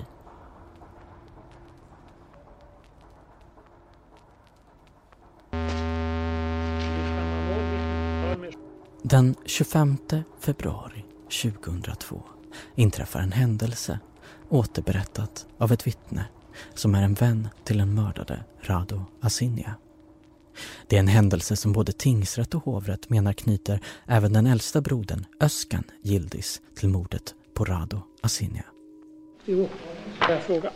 Den 9.02 9.34
25 9.44 9.96
februari 10.40 11.04
2002 11.42 12.33
inträffar 12.74 13.20
en 13.20 13.32
händelse 13.32 13.98
återberättat 14.48 15.46
av 15.58 15.72
ett 15.72 15.86
vittne 15.86 16.24
som 16.74 16.94
är 16.94 17.02
en 17.02 17.14
vän 17.14 17.48
till 17.64 17.78
den 17.78 17.94
mördade 17.94 18.44
Rado 18.60 19.04
Asinia. 19.20 19.74
Det 20.86 20.96
är 20.96 21.00
en 21.00 21.08
händelse 21.08 21.56
som 21.56 21.72
både 21.72 21.92
tingsrätt 21.92 22.54
och 22.54 22.64
hovrätt 22.64 23.10
menar 23.10 23.32
knyter 23.32 23.80
även 24.06 24.32
den 24.32 24.46
äldsta 24.46 24.80
brodern 24.80 25.24
Öskan 25.40 25.84
Gildis 26.02 26.60
till 26.76 26.88
mordet 26.88 27.34
på 27.54 27.64
Rado 27.64 28.00
Asinia. 28.20 28.64
Jo, 29.44 29.68
får 30.20 30.30
jag 30.30 30.42
fråga? 30.42 30.70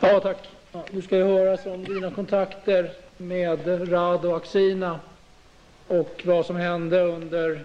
Ja, 0.00 0.20
tack. 0.20 0.48
Ja, 0.72 0.84
du 0.90 1.02
ska 1.02 1.16
ju 1.16 1.24
höras 1.24 1.66
om 1.66 1.84
dina 1.84 2.10
kontakter 2.10 2.92
med 3.16 3.92
Rado 3.92 4.34
Axina 4.34 5.00
och 5.88 6.22
vad 6.26 6.46
som 6.46 6.56
hände 6.56 7.00
under 7.00 7.64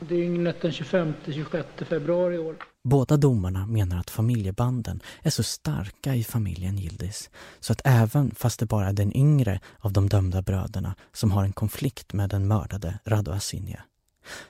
dygnet 0.00 0.62
den 0.62 0.70
25-26 0.70 1.84
februari 1.84 2.34
i 2.34 2.38
år. 2.38 2.56
Båda 2.84 3.16
domarna 3.16 3.66
menar 3.66 4.00
att 4.00 4.10
familjebanden 4.10 5.00
är 5.22 5.30
så 5.30 5.42
starka 5.42 6.14
i 6.14 6.24
familjen 6.24 6.78
Gildis 6.78 7.30
så 7.60 7.72
att 7.72 7.80
även 7.84 8.34
fast 8.34 8.60
det 8.60 8.66
bara 8.66 8.88
är 8.88 8.92
den 8.92 9.16
yngre 9.16 9.60
av 9.78 9.92
de 9.92 10.08
dömda 10.08 10.42
bröderna 10.42 10.94
som 11.12 11.30
har 11.30 11.44
en 11.44 11.52
konflikt 11.52 12.12
med 12.12 12.30
den 12.30 12.46
mördade 12.46 12.98
Rado 13.04 13.30
Asinje 13.32 13.82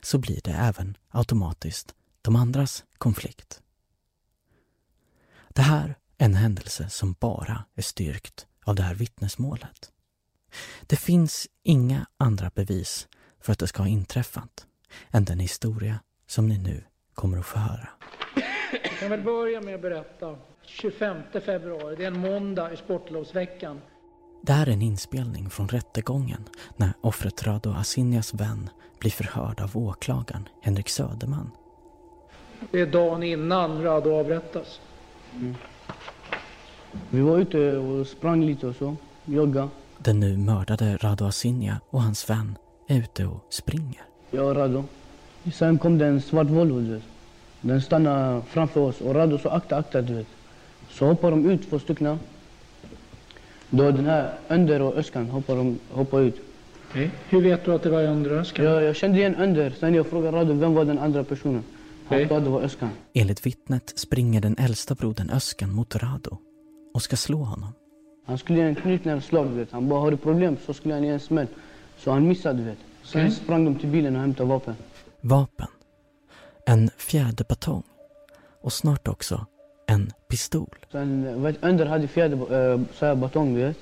så 0.00 0.18
blir 0.18 0.40
det 0.44 0.52
även 0.52 0.96
automatiskt 1.11 1.94
de 2.22 2.37
andras 2.37 2.84
konflikt. 2.98 3.62
Det 5.48 5.62
här 5.62 5.96
är 6.18 6.26
en 6.26 6.34
händelse 6.34 6.88
som 6.90 7.12
bara 7.20 7.64
är 7.74 7.82
styrkt 7.82 8.46
av 8.64 8.74
det 8.74 8.82
här 8.82 8.94
vittnesmålet. 8.94 9.90
Det 10.82 10.96
finns 10.96 11.48
inga 11.62 12.06
andra 12.16 12.50
bevis 12.54 13.08
för 13.40 13.52
att 13.52 13.58
det 13.58 13.66
ska 13.66 13.82
ha 13.82 13.88
inträffat 13.88 14.67
än 15.11 15.24
den 15.24 15.38
historia 15.38 16.00
som 16.26 16.48
ni 16.48 16.58
nu 16.58 16.84
kommer 17.14 17.38
att 17.38 17.46
få 17.46 17.58
höra. 17.58 17.88
Jag 18.72 18.98
kan 19.00 19.11
väl 19.11 19.22
börja 19.22 19.61
med 19.61 19.74
att 19.74 19.82
berätta. 19.82 20.37
25 20.62 21.16
februari, 21.44 21.96
det 21.96 22.04
är 22.04 22.08
en 22.08 22.18
måndag 22.18 22.72
i 22.72 22.76
sportlovsveckan. 22.76 23.80
Det 24.42 24.52
här 24.52 24.66
är 24.66 24.72
en 24.72 24.82
inspelning 24.82 25.50
från 25.50 25.68
rättegången 25.68 26.44
när 26.76 26.92
offret 27.00 27.46
Rado 27.46 27.70
Asinjas 27.70 28.34
vän 28.34 28.70
blir 28.98 29.11
förhörd 29.11 29.61
av 29.61 29.76
åklagaren 29.76 30.48
Henrik 30.62 30.88
Söderman. 30.88 31.50
Det 32.70 32.80
är 32.80 32.87
dagen 32.87 33.22
innan 33.22 33.82
Rado 33.82 34.14
avrättas. 34.14 34.80
Vi 37.11 37.20
var 37.20 37.38
ute 37.38 37.76
och 37.76 38.06
sprang 38.06 38.44
lite 38.44 38.66
och 38.66 38.76
så, 38.76 38.96
jogga. 39.24 39.68
Den 39.98 40.20
nu 40.20 40.37
mördade 40.37 40.96
Rado 40.96 41.24
Asinja 41.24 41.80
och 41.90 42.02
hans 42.02 42.30
vän 42.30 42.58
är 42.88 42.98
ute 42.98 43.26
och 43.26 43.46
springer. 43.50 44.07
Jag 44.30 44.46
och 44.46 44.56
Rado. 44.56 44.84
Sen 45.52 45.78
kom 45.78 45.98
det 45.98 46.06
en 46.06 46.20
svart 46.20 46.46
Volvo, 46.46 46.80
du 46.80 46.92
vet. 46.92 47.02
Den 47.60 47.82
stannade 47.82 48.42
framför 48.48 48.80
oss 48.80 49.00
och 49.00 49.14
Rado 49.14 49.38
sa 49.38 49.50
akta, 49.50 49.76
akta, 49.76 50.02
du 50.02 50.14
vet. 50.14 50.26
Så 50.90 51.06
hoppar 51.06 51.30
de 51.30 51.50
ut, 51.50 51.70
två 51.70 51.78
stycken. 51.78 52.18
Då 53.70 53.90
den 53.90 54.06
här 54.06 54.32
Önder 54.48 54.82
och 54.82 54.96
Öskan 54.96 55.30
hoppar, 55.30 55.56
de, 55.56 55.78
hoppar 55.90 56.20
ut. 56.20 56.40
Okej. 56.90 57.10
Hur 57.28 57.42
vet 57.42 57.64
du 57.64 57.74
att 57.74 57.82
det 57.82 57.90
var 57.90 58.02
Önder 58.02 58.32
och 58.32 58.38
Öskan? 58.38 58.64
Jag, 58.64 58.82
jag 58.82 58.96
kände 58.96 59.18
igen 59.18 59.34
Önder. 59.36 59.70
Sen 59.70 59.94
jag 59.94 60.06
frågade 60.06 60.36
Rado, 60.36 60.52
vem 60.52 60.74
var 60.74 60.84
den 60.84 60.98
andra 60.98 61.24
personen? 61.24 61.64
Han 62.08 62.18
Okej. 62.18 62.28
sa 62.28 62.40
det 62.40 62.50
var 62.50 62.62
Öskan. 62.62 62.90
Enligt 63.14 63.46
vittnet 63.46 63.92
springer 63.98 64.40
den 64.40 64.56
äldsta 64.58 64.94
brodern 64.94 65.30
Öskan 65.30 65.72
mot 65.72 65.96
Rado 65.96 66.38
och 66.94 67.02
ska 67.02 67.16
slå 67.16 67.38
honom. 67.38 67.68
Han 68.24 68.38
skulle 68.38 68.58
ge 68.58 68.64
en 68.64 68.74
knytnävsslag, 68.74 69.48
du 69.48 69.54
vet. 69.54 69.72
Han 69.72 69.88
bara, 69.88 70.00
har 70.00 70.10
du 70.10 70.16
problem 70.16 70.56
så 70.66 70.74
skulle 70.74 70.94
han 70.94 71.04
ge 71.04 71.10
en 71.10 71.20
smäll. 71.20 71.46
Så 71.98 72.10
han 72.10 72.28
missade, 72.28 72.58
du 72.58 72.64
vet. 72.64 72.78
Sen 73.08 73.20
Okej. 73.20 73.30
sprang 73.30 73.64
de 73.64 73.74
till 73.74 73.88
bilen 73.88 74.16
och 74.16 74.20
hämtade 74.20 74.48
vapen. 74.48 74.74
Vapen, 75.20 75.66
en 76.66 76.90
fjäderbatong 76.96 77.82
och 78.62 78.72
snart 78.72 79.08
också 79.08 79.46
en 79.86 80.10
pistol. 80.28 80.74
Sen, 80.92 81.42
vet, 81.42 81.64
Önder 81.64 81.86
hade 81.86 82.08
fjäder, 82.08 82.72
äh, 82.72 82.80
så 82.94 83.06
här 83.06 83.14
batong, 83.14 83.54
du 83.54 83.60
vet. 83.60 83.76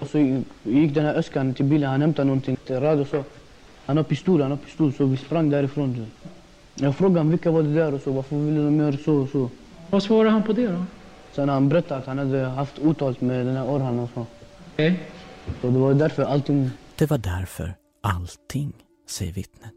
Och 0.00 0.08
så 0.08 0.18
gick 0.62 0.94
den 0.94 1.04
här 1.04 1.14
Öskan 1.14 1.54
till 1.54 1.64
bilen, 1.64 1.90
han 1.90 2.00
hämtade 2.00 2.26
någonting. 2.26 2.56
Rado 2.68 3.04
sa, 3.04 3.24
han 3.86 3.96
har 3.96 4.04
pistol, 4.04 4.42
han 4.42 4.50
har 4.50 4.58
pistol. 4.58 4.92
Så 4.92 5.04
vi 5.04 5.16
sprang 5.16 5.50
därifrån. 5.50 5.92
Du. 5.92 6.04
Jag 6.84 6.96
frågade 6.96 7.20
honom, 7.20 7.30
vilka 7.30 7.50
var 7.50 7.62
det 7.62 7.74
där 7.74 7.94
och 7.94 8.00
så, 8.00 8.12
varför 8.12 8.36
ville 8.36 8.64
de 8.64 8.78
göra 8.78 8.96
så 8.96 9.14
och 9.14 9.28
så. 9.28 9.50
Vad 9.90 10.02
svarade 10.02 10.30
han 10.30 10.42
på 10.42 10.52
det 10.52 10.66
då? 10.66 10.84
Sen 11.32 11.48
han 11.48 11.68
berättade 11.68 12.00
att 12.00 12.06
han 12.06 12.18
hade 12.18 12.44
haft 12.44 12.78
otalt 12.78 13.20
med 13.20 13.46
den 13.46 13.56
här 13.56 13.70
Orhan 13.70 13.98
och 13.98 14.10
så. 14.14 14.26
Okej. 14.72 15.00
Så 15.60 15.70
det 15.70 15.78
var 15.78 15.94
därför 15.94 16.22
allting... 16.22 16.70
Det 16.96 17.10
var 17.10 17.18
därför 17.18 17.74
allting, 18.06 18.72
säger 19.08 19.32
vittnet. 19.32 19.74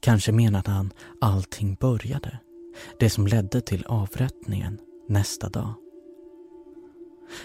Kanske 0.00 0.32
menade 0.32 0.70
han 0.70 0.92
allting 1.20 1.74
började. 1.74 2.38
Det 2.98 3.10
som 3.10 3.26
ledde 3.26 3.60
till 3.60 3.84
avrättningen 3.86 4.78
nästa 5.08 5.48
dag. 5.48 5.74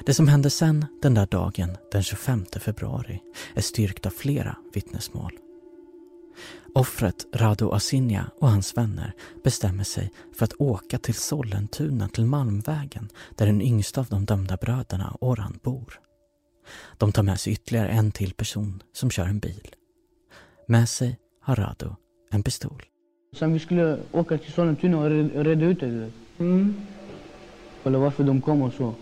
Det 0.06 0.14
som 0.14 0.28
hände 0.28 0.50
sen 0.50 0.86
den 1.02 1.14
där 1.14 1.26
dagen 1.26 1.78
den 1.92 2.04
25 2.04 2.46
februari 2.60 3.22
är 3.54 3.62
styrkt 3.62 4.06
av 4.06 4.10
flera 4.10 4.58
vittnesmål. 4.74 5.32
Offret 6.74 7.26
Rado 7.34 7.72
Asinja 7.72 8.32
och 8.40 8.50
hans 8.50 8.78
vänner 8.78 9.14
bestämmer 9.44 9.84
sig 9.84 10.12
för 10.38 10.46
att 10.46 10.62
åka 10.62 11.00
till 11.00 11.16
Sollentuna 11.16 12.10
till 12.10 12.26
Malmvägen 12.26 13.10
där 13.36 13.46
den 13.46 13.62
yngsta 13.62 14.02
av 14.02 14.08
de 14.08 14.26
dömda 14.26 14.58
bröderna, 14.58 15.18
Orhan, 15.22 15.60
bor. 15.64 16.00
De 16.98 17.12
tar 17.12 17.24
med 17.24 17.40
sig 17.40 17.54
ytterligare 17.54 17.88
en 17.90 18.12
till 18.12 18.34
person 18.34 18.84
som 18.94 19.10
kör 19.12 19.26
en 19.26 19.40
bil. 19.40 19.68
Med 20.68 20.90
sig 20.90 21.20
har 21.42 21.56
Rado 21.56 21.96
en 22.32 22.44
pistol. 22.44 22.84
Sen 23.36 23.54
vi 23.54 23.60
skulle 23.60 23.98
åka 24.12 24.38
till 24.38 24.54
Sollentuna 24.54 24.98
och 24.98 25.10
red- 25.10 25.32
reda 25.46 25.66
ut 25.66 25.80
det. 25.80 26.12
Mm. 26.38 26.76
Kolla 27.84 28.00
varför 28.00 28.24
de 28.24 28.42
kom 28.42 28.62
och 28.62 28.74
så. 28.74 28.94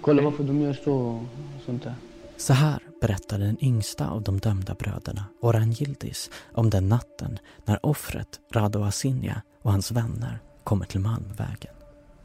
Kolla 0.00 0.22
varför 0.22 0.44
de 0.44 0.60
gör 0.60 0.72
så 0.72 0.92
och 0.94 1.22
sånt 1.66 1.82
där. 1.82 1.94
Så 2.36 2.52
här 2.52 2.78
berättar 3.00 3.38
den 3.38 3.64
yngsta 3.64 4.08
av 4.10 4.22
de 4.22 4.38
dömda 4.38 4.74
bröderna, 4.74 5.24
Orhan 5.40 5.70
Yildiz, 5.80 6.30
om 6.52 6.70
den 6.70 6.88
natten 6.88 7.38
när 7.64 7.86
offret 7.86 8.40
Rado 8.52 8.82
Asinja 8.82 9.42
och 9.62 9.72
hans 9.72 9.90
vänner 9.92 10.38
kommer 10.64 10.84
till 10.86 11.00
Malmvägen. 11.00 11.74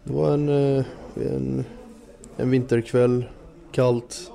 Det 0.04 0.14
var 0.14 0.34
en, 0.34 0.50
eh, 0.50 0.86
en, 1.16 1.66
en 2.38 2.50
vinterkväll, 2.50 3.26
kallt. 3.72 4.32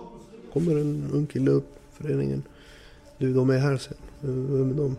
Kommer 0.52 0.72
en 0.80 1.10
ung 1.12 1.26
kille 1.26 1.50
upp, 1.50 1.78
föreningen. 1.92 2.42
Du, 3.18 3.34
de 3.34 3.50
är 3.50 3.58
här 3.58 3.76
sen. 3.76 3.96
Vem 4.20 4.70
är 4.70 4.74
de? 4.74 4.96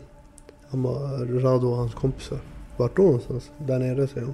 Han 0.69 0.83
var 0.83 1.25
Rado 1.41 1.67
och 1.67 1.77
hans 1.77 1.93
kompisar. 1.93 2.37
Vart 2.77 2.95
då 2.97 3.03
någonstans? 3.03 3.51
Där 3.57 3.79
nere, 3.79 4.07
säger 4.07 4.27
de. 4.27 4.33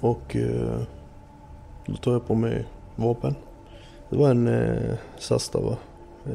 Och 0.00 0.36
eh, 0.36 0.80
då 1.86 1.96
tar 1.96 2.12
jag 2.12 2.26
på 2.26 2.34
mig 2.34 2.64
vapen. 2.96 3.34
Det 4.10 4.16
var 4.16 4.30
en 4.30 4.46
eh, 4.46 4.94
Sastava. 5.18 5.76
Eh, 6.26 6.32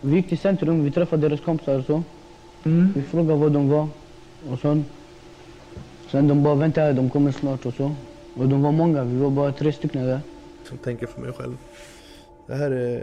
Vi 0.00 0.16
gick 0.16 0.28
till 0.28 0.38
centrum, 0.38 0.84
vi 0.84 0.90
träffade 0.90 1.28
deras 1.28 1.40
kompisar 1.40 1.78
och 1.78 1.84
så. 1.84 2.02
Vi 2.94 3.02
frågade 3.02 3.40
var 3.40 3.50
de 3.50 3.68
var 3.68 3.88
och 4.50 4.58
så. 4.58 4.82
Sen 6.10 6.28
de 6.28 6.42
bara 6.42 6.54
vänta 6.54 6.80
här, 6.80 6.92
de 6.92 7.10
kommer 7.10 7.32
snart 7.32 7.66
och 7.66 7.74
så. 7.74 7.90
Och 8.36 8.48
de 8.48 8.62
var 8.62 8.72
många, 8.72 9.04
vi 9.04 9.18
var 9.18 9.30
bara 9.30 9.52
tre 9.52 9.72
stycken 9.72 10.04
där. 10.06 10.20
som 10.68 10.78
tänker 10.78 11.06
för 11.06 11.20
mig 11.20 11.32
själv. 11.32 11.56
Det 12.46 12.54
här 12.54 12.70
är, 12.70 12.98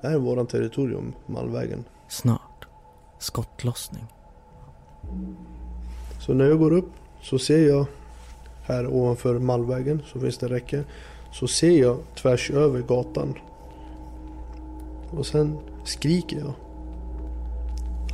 det 0.00 0.08
här 0.08 0.14
är 0.14 0.18
våran 0.18 0.46
territorium, 0.46 1.12
Malmvägen. 1.26 1.84
Snart. 2.08 2.66
Skottlossning. 3.18 4.04
Så 6.20 6.34
när 6.34 6.44
jag 6.44 6.58
går 6.58 6.72
upp 6.72 6.90
så 7.22 7.38
ser 7.38 7.68
jag 7.68 7.86
här 8.62 8.86
ovanför 8.86 9.38
Malmvägen 9.38 10.02
så 10.06 10.20
finns 10.20 10.38
det 10.38 10.48
räcke. 10.48 10.84
Så 11.32 11.48
ser 11.48 11.80
jag 11.80 11.98
tvärs 12.14 12.50
över 12.50 12.80
gatan. 12.80 13.34
Och 15.10 15.26
sen 15.26 15.58
skriker 15.84 16.38
jag. 16.38 16.52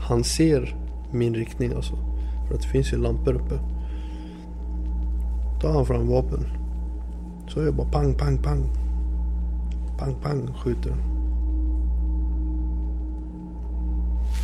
Han 0.08 0.24
ser 0.24 0.76
min 1.12 1.34
riktning 1.34 1.72
alltså. 1.72 1.94
För 2.48 2.54
att 2.54 2.62
det 2.62 2.68
finns 2.68 2.92
ju 2.92 2.96
lampor 2.96 3.34
uppe. 3.34 3.75
Tar 5.60 5.72
han 5.72 5.86
fram 5.86 6.08
vapen. 6.08 6.46
Så 7.48 7.62
jag 7.62 7.74
bara 7.74 7.88
pang, 7.88 8.14
pang, 8.14 8.38
pang. 8.38 8.64
Pang, 9.98 10.14
pang 10.22 10.54
skjuter. 10.54 10.92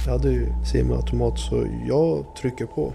Jag 0.06 0.12
hade 0.12 0.30
ju 0.30 0.46
semiautomat 0.72 1.38
så 1.38 1.66
jag 1.88 2.24
trycker 2.36 2.66
på. 2.66 2.92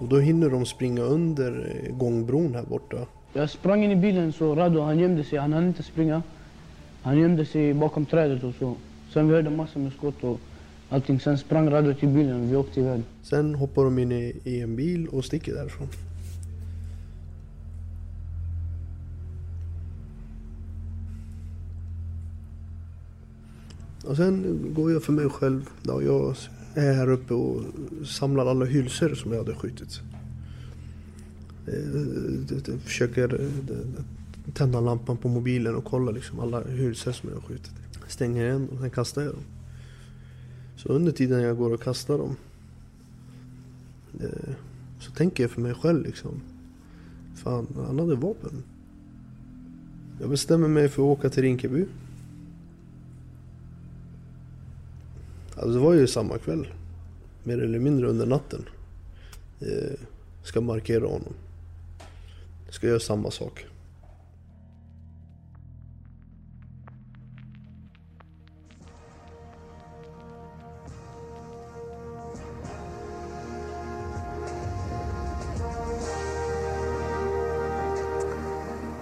Och 0.00 0.08
då 0.08 0.18
hinner 0.18 0.50
de 0.50 0.66
springa 0.66 1.02
under 1.02 1.82
eh, 1.86 1.96
gångbron 1.96 2.54
här 2.54 2.62
borta. 2.62 2.96
Jag 3.32 3.50
sprang 3.50 3.84
in 3.84 3.90
i 3.90 3.96
bilen 3.96 4.32
så 4.32 4.54
Rado 4.54 4.80
han 4.80 4.98
gömde 4.98 5.24
sig, 5.24 5.38
han 5.38 5.52
hann 5.52 5.66
inte 5.66 5.82
springa. 5.82 6.22
Han 7.02 7.18
gömde 7.18 7.46
sig 7.46 7.74
bakom 7.74 8.06
trädet 8.06 8.44
och 8.44 8.54
så. 8.58 8.74
Sen 9.12 9.28
vi 9.28 9.34
hörde 9.34 9.50
massor 9.50 9.80
med 9.80 9.92
skott 9.92 10.24
och 10.24 10.40
allting. 10.88 11.20
Sen 11.20 11.38
sprang 11.38 11.70
Rado 11.70 11.94
till 11.94 12.08
bilen 12.08 12.42
och 12.42 12.52
vi 12.52 12.56
åkte 12.56 12.80
iväg. 12.80 13.02
Sen 13.22 13.54
hoppar 13.54 13.84
de 13.84 13.98
in 13.98 14.12
i, 14.12 14.40
i 14.44 14.60
en 14.60 14.76
bil 14.76 15.08
och 15.08 15.24
sticker 15.24 15.54
därifrån. 15.54 15.88
Och 24.10 24.16
sen 24.16 24.60
går 24.74 24.92
jag 24.92 25.02
för 25.02 25.12
mig 25.12 25.28
själv. 25.28 25.70
Då 25.82 26.02
jag 26.02 26.36
är 26.74 26.94
här 26.94 27.10
uppe 27.10 27.34
och 27.34 27.62
samlar 28.04 28.46
alla 28.46 28.64
hylsor 28.64 29.14
som 29.14 29.32
jag 29.32 29.38
hade 29.38 29.54
skjutit. 29.54 30.00
Jag 32.66 32.80
Försöker 32.80 33.50
tända 34.54 34.80
lampan 34.80 35.16
på 35.16 35.28
mobilen 35.28 35.74
och 35.74 35.84
kolla 35.84 36.10
liksom 36.10 36.40
alla 36.40 36.64
hylsor 36.64 37.12
som 37.12 37.28
jag 37.28 37.36
har 37.36 37.42
skjutit. 37.42 37.72
Stänger 38.08 38.44
igen 38.44 38.68
och 38.72 38.80
sen 38.80 38.90
kastar 38.90 39.22
jag 39.22 39.32
dem. 39.32 39.42
Så 40.76 40.88
under 40.88 41.12
tiden 41.12 41.42
jag 41.42 41.56
går 41.56 41.72
och 41.72 41.82
kastar 41.82 42.18
dem 42.18 42.36
så 44.98 45.12
tänker 45.12 45.44
jag 45.44 45.50
för 45.50 45.60
mig 45.60 45.74
själv 45.74 46.02
liksom. 46.02 46.40
Fan, 47.34 47.66
han 47.86 47.98
hade 47.98 48.14
vapen. 48.14 48.62
Jag 50.20 50.30
bestämmer 50.30 50.68
mig 50.68 50.88
för 50.88 51.02
att 51.02 51.18
åka 51.18 51.30
till 51.30 51.42
Rinkeby. 51.42 51.86
Alltså 55.60 55.78
det 55.78 55.84
var 55.84 55.92
ju 55.92 56.06
samma 56.06 56.38
kväll. 56.38 56.66
Mer 57.42 57.58
eller 57.58 57.78
mindre 57.78 58.06
under 58.06 58.26
natten. 58.26 58.68
Eh, 59.60 59.98
ska 60.42 60.60
markera 60.60 61.06
honom. 61.06 61.34
Ska 62.70 62.86
göra 62.86 63.00
samma 63.00 63.30
sak. 63.30 63.66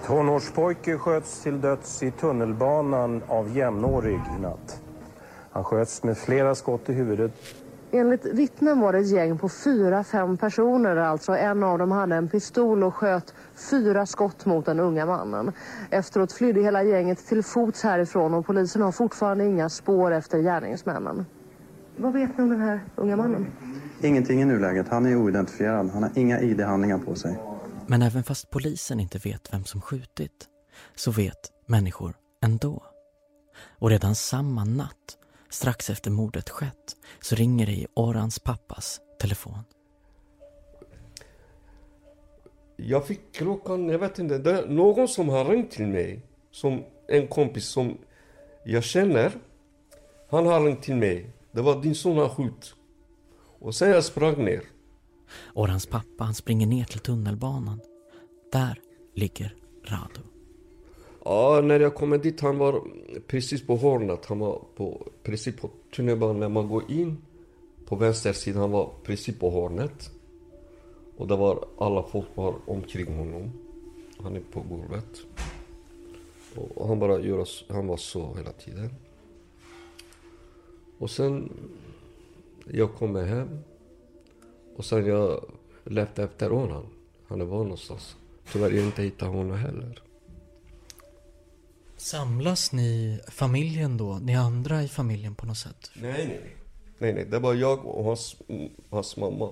Tonårspojke 0.05 0.97
sköts 0.97 1.43
till 1.43 1.61
döds 1.61 2.03
i 2.03 2.11
tunnelbanan 2.11 3.23
av 3.27 3.57
jämnårig 3.57 4.19
i 4.37 4.41
natt. 4.41 4.68
Han 5.59 5.63
sköts 5.63 6.03
med 6.03 6.17
flera 6.17 6.55
skott 6.55 6.89
i 6.89 6.93
huvudet. 6.93 7.31
Enligt 7.91 8.25
vittnen 8.25 8.79
var 8.79 8.93
det 8.93 8.99
ett 8.99 9.07
gäng 9.09 9.37
på 9.37 9.49
fyra, 9.49 10.03
fem 10.03 10.37
personer. 10.37 10.95
Alltså 10.95 11.31
en 11.31 11.63
av 11.63 11.77
dem 11.77 11.91
hade 11.91 12.15
en 12.15 12.27
pistol 12.27 12.83
och 12.83 12.95
sköt 12.95 13.33
fyra 13.71 14.05
skott 14.05 14.45
mot 14.45 14.65
den 14.65 14.79
unga 14.79 15.05
mannen. 15.05 15.51
Efteråt 15.89 16.31
flydde 16.31 16.61
hela 16.61 16.83
gänget 16.83 17.27
till 17.27 17.43
fots 17.43 17.83
härifrån 17.83 18.33
och 18.33 18.45
polisen 18.45 18.81
har 18.81 18.91
fortfarande 18.91 19.45
inga 19.45 19.69
spår 19.69 20.11
efter 20.11 20.39
gärningsmännen. 20.39 21.25
Vad 21.97 22.13
vet 22.13 22.37
ni 22.37 22.43
om 22.43 22.49
den 22.49 22.61
här 22.61 22.79
unga 22.95 23.15
mannen? 23.15 23.47
Ingenting 24.01 24.41
i 24.41 24.45
nuläget. 24.45 24.87
Han 24.89 25.05
är 25.05 25.15
oidentifierad. 25.15 25.89
Han 25.89 26.03
har 26.03 26.11
inga 26.15 26.41
ID-handlingar 26.41 26.97
på 26.97 27.15
sig. 27.15 27.37
Men 27.87 28.01
även 28.01 28.23
fast 28.23 28.49
polisen 28.49 28.99
inte 28.99 29.17
vet 29.17 29.53
vem 29.53 29.63
som 29.63 29.81
skjutit 29.81 30.45
så 30.95 31.11
vet 31.11 31.51
människor 31.65 32.13
ändå. 32.43 32.83
Och 33.79 33.89
redan 33.89 34.15
samma 34.15 34.63
natt, 34.63 35.17
strax 35.49 35.89
efter 35.89 36.11
mordet 36.11 36.49
skett, 36.49 36.95
så 37.21 37.35
ringer 37.35 37.65
det 37.65 37.71
i 37.71 37.87
Orans 37.93 38.39
pappas 38.39 39.01
telefon. 39.19 39.63
Jag 42.75 43.07
fick 43.07 43.31
klockan, 43.31 43.89
jag 43.89 43.99
vet 43.99 44.19
inte, 44.19 44.37
det 44.37 44.51
är 44.51 44.67
någon 44.67 45.07
som 45.07 45.29
har 45.29 45.45
ringt 45.45 45.71
till 45.71 45.87
mig. 45.87 46.21
Som 46.51 46.83
en 47.07 47.27
kompis 47.27 47.65
som 47.65 47.97
jag 48.63 48.83
känner. 48.83 49.31
Han 50.29 50.45
har 50.45 50.65
ringt 50.65 50.83
till 50.83 50.95
mig. 50.95 51.33
Det 51.51 51.61
var 51.61 51.81
din 51.81 51.95
son 51.95 52.17
har 52.17 52.29
skjut. 52.29 52.75
Och 53.59 53.75
sen 53.75 53.89
jag 53.89 54.03
sprang 54.03 54.45
ner. 54.45 54.61
Orans 55.53 55.85
pappa 55.85 56.23
han 56.23 56.35
springer 56.35 56.67
ner 56.67 56.83
till 56.83 56.99
tunnelbanan. 56.99 57.81
Där 58.51 58.79
ligger 59.15 59.55
Rado. 59.85 60.21
Ja, 61.29 61.61
när 61.61 61.79
jag 61.79 61.95
kommer 61.95 62.17
dit, 62.17 62.41
han 62.41 62.57
var 62.57 62.81
precis 63.27 63.67
på 63.67 63.77
hörnet. 63.77 64.25
Han 64.25 64.39
var 64.39 64.61
på, 64.75 65.07
precis 65.23 65.55
på 65.55 65.69
tunnelbanan. 65.95 66.39
När 66.39 66.49
man 66.49 66.67
går 66.67 66.91
in 66.91 67.17
på 67.85 67.95
vänster 67.95 68.33
sida, 68.33 68.59
han 68.59 68.71
var 68.71 68.91
precis 69.03 69.39
på 69.39 69.51
hörnet. 69.51 70.11
Och 71.17 71.27
det 71.27 71.35
var 71.35 71.65
alla 71.77 72.03
folk 72.03 72.25
var 72.35 72.55
omkring 72.65 73.17
honom. 73.17 73.51
Han 74.17 74.35
är 74.35 74.41
på 74.51 74.61
golvet. 74.61 75.21
Och 76.75 76.87
han 76.87 76.99
bara 76.99 77.19
gör, 77.19 77.47
han 77.73 77.87
var 77.87 77.97
så 77.97 78.33
hela 78.35 78.51
tiden. 78.51 78.89
Och 80.97 81.11
sen, 81.11 81.53
jag 82.65 82.93
kommer 82.95 83.25
hem. 83.25 83.59
Och 84.75 84.85
sen 84.85 85.05
jag 85.05 85.45
letade 85.83 86.27
efter 86.27 86.49
honom. 86.49 86.85
Han 87.27 87.49
var 87.49 87.63
någonstans. 87.63 88.15
Tyvärr 88.51 88.71
jag 88.71 88.85
inte 88.85 89.01
hittade 89.01 89.31
honom 89.31 89.57
heller. 89.57 90.08
Samlas 91.99 92.71
ni, 92.71 93.19
familjen 93.27 93.97
då, 93.97 94.19
ni 94.21 94.35
andra 94.35 94.83
i 94.83 94.87
familjen 94.87 95.35
på 95.35 95.45
något 95.45 95.57
sätt? 95.57 95.91
Nej, 95.93 96.27
nej. 96.27 96.55
Nej, 96.97 97.13
nej. 97.13 97.25
Det 97.25 97.39
var 97.39 97.53
jag 97.53 97.85
och 97.85 98.03
hans, 98.03 98.35
hans 98.89 99.17
mamma. 99.17 99.51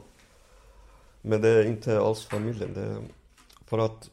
Men 1.21 1.41
det 1.41 1.49
är 1.49 1.65
inte 1.65 1.99
alls 1.99 2.25
familjen. 2.25 2.73
Det 2.73 2.81
är 2.81 3.01
för 3.65 3.77
att 3.77 4.09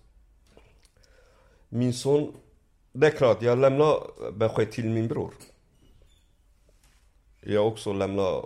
Min 1.69 1.93
son, 1.93 2.33
det 2.93 3.07
är 3.07 3.11
klart, 3.11 3.43
jag 3.43 3.59
lämnar 3.59 3.97
besked 4.33 4.73
till 4.73 4.91
min 4.91 5.09
bror. 5.09 5.35
Jag 7.41 7.67
också 7.67 7.93
lämnar 7.93 8.45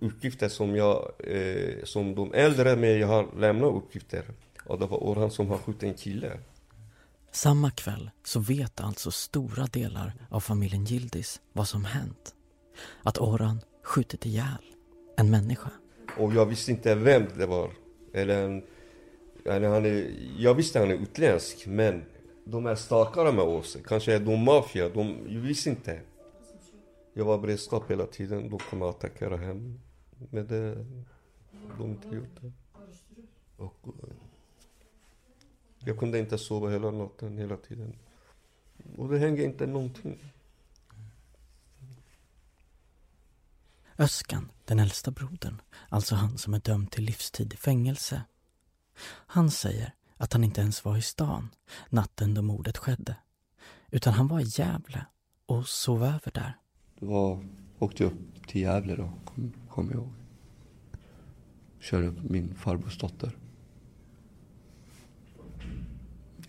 uppgifter 0.00 0.48
som 0.48 0.76
jag, 0.76 1.12
eh, 1.18 1.84
som 1.84 2.14
de 2.14 2.34
äldre 2.34 2.76
med 2.76 2.98
jag 2.98 3.08
har 3.08 3.28
lämnat 3.38 3.74
uppgifter. 3.74 4.24
Och 4.64 4.78
det 4.78 4.86
var 4.86 4.98
Orhan 4.98 5.30
som 5.30 5.48
har 5.48 5.58
skjutit 5.58 5.82
en 5.82 5.94
kille. 5.94 6.38
Samma 7.34 7.70
kväll 7.70 8.10
så 8.24 8.40
vet 8.40 8.80
alltså 8.80 9.10
stora 9.10 9.66
delar 9.66 10.14
av 10.28 10.40
familjen 10.40 10.84
Gildis 10.84 11.40
vad 11.52 11.68
som 11.68 11.84
hänt. 11.84 12.34
Att 13.02 13.18
Orhan 13.18 13.60
skjutit 13.82 14.26
ihjäl 14.26 14.64
en 15.16 15.30
människa. 15.30 15.70
Och 16.18 16.34
jag 16.34 16.46
visste 16.46 16.70
inte 16.70 16.94
vem 16.94 17.26
det 17.36 17.46
var. 17.46 17.70
Eller, 18.14 18.44
en, 18.44 18.62
eller 19.44 19.68
han 19.68 19.86
är, 19.86 20.14
jag 20.38 20.54
visste 20.54 20.78
han 20.78 20.90
är 20.90 20.94
utländsk, 20.94 21.66
men 21.66 22.04
de 22.44 22.66
är 22.66 22.74
starkare 22.74 23.32
med 23.32 23.44
oss. 23.44 23.76
Kanske 23.86 24.14
är 24.14 24.20
de 24.20 24.44
maffia, 24.44 24.88
de, 24.88 25.18
jag 25.28 25.40
visste 25.40 25.70
inte. 25.70 26.00
Jag 27.14 27.24
var 27.24 27.38
beredskap 27.38 27.90
hela 27.90 28.06
tiden, 28.06 28.50
de 28.50 28.58
kommer 28.58 28.88
att 28.88 28.94
attackera 28.96 29.36
hem. 29.36 29.80
Men 30.30 30.46
det, 30.46 30.74
de 31.50 31.78
har 31.78 31.84
inte 31.84 32.08
gjort 32.08 32.40
det. 32.40 32.52
Och, 33.56 33.88
jag 35.84 35.98
kunde 35.98 36.18
inte 36.18 36.38
sova 36.38 36.70
hela 36.70 36.90
natten, 36.90 37.38
hela 37.38 37.56
tiden. 37.56 37.96
Och 38.96 39.08
det 39.08 39.18
hänger 39.18 39.44
inte 39.44 39.66
någonting. 39.66 40.18
Öskan, 43.98 44.50
den 44.64 44.78
äldsta 44.78 45.10
brodern, 45.10 45.62
alltså 45.88 46.14
han 46.14 46.38
som 46.38 46.54
är 46.54 46.60
dömd 46.60 46.90
till 46.90 47.04
livstid 47.04 47.52
i 47.54 47.56
fängelse. 47.56 48.22
Han 49.04 49.50
säger 49.50 49.92
att 50.16 50.32
han 50.32 50.44
inte 50.44 50.60
ens 50.60 50.84
var 50.84 50.96
i 50.96 51.02
stan 51.02 51.48
natten 51.88 52.34
då 52.34 52.42
mordet 52.42 52.78
skedde. 52.78 53.16
Utan 53.90 54.12
han 54.12 54.28
var 54.28 54.40
i 54.40 54.44
Gävle 54.46 55.06
och 55.46 55.68
sov 55.68 56.04
över 56.04 56.30
där. 56.34 56.56
Det 56.98 57.06
var, 57.06 57.44
åkte 57.78 58.04
upp 58.04 58.46
till 58.46 58.60
Gävle 58.60 58.96
då, 58.96 59.12
kommer 59.24 59.50
kom 59.68 59.90
jag 59.90 59.94
ihåg. 59.94 60.12
Körde 61.80 62.06
upp 62.06 62.22
min 62.22 62.54
farbrors 62.54 62.98
dotter. 62.98 63.36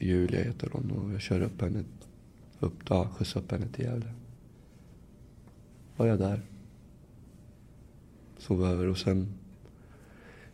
Julia 0.08 0.44
heter 0.44 0.70
hon 0.72 0.92
och 0.92 1.14
jag 1.14 1.22
körde 1.22 1.46
upp 1.46 1.62
henne, 1.62 1.84
upp, 2.60 2.74
ja, 2.90 3.08
skjutsade 3.08 3.46
upp 3.46 3.52
henne 3.52 3.68
till 3.68 3.86
Gävle. 3.86 4.14
Var 5.98 6.08
jag 6.08 6.20
där. 6.20 6.42
Sov 8.38 8.66
över 8.66 8.88
och 8.88 8.98
sen 8.98 9.34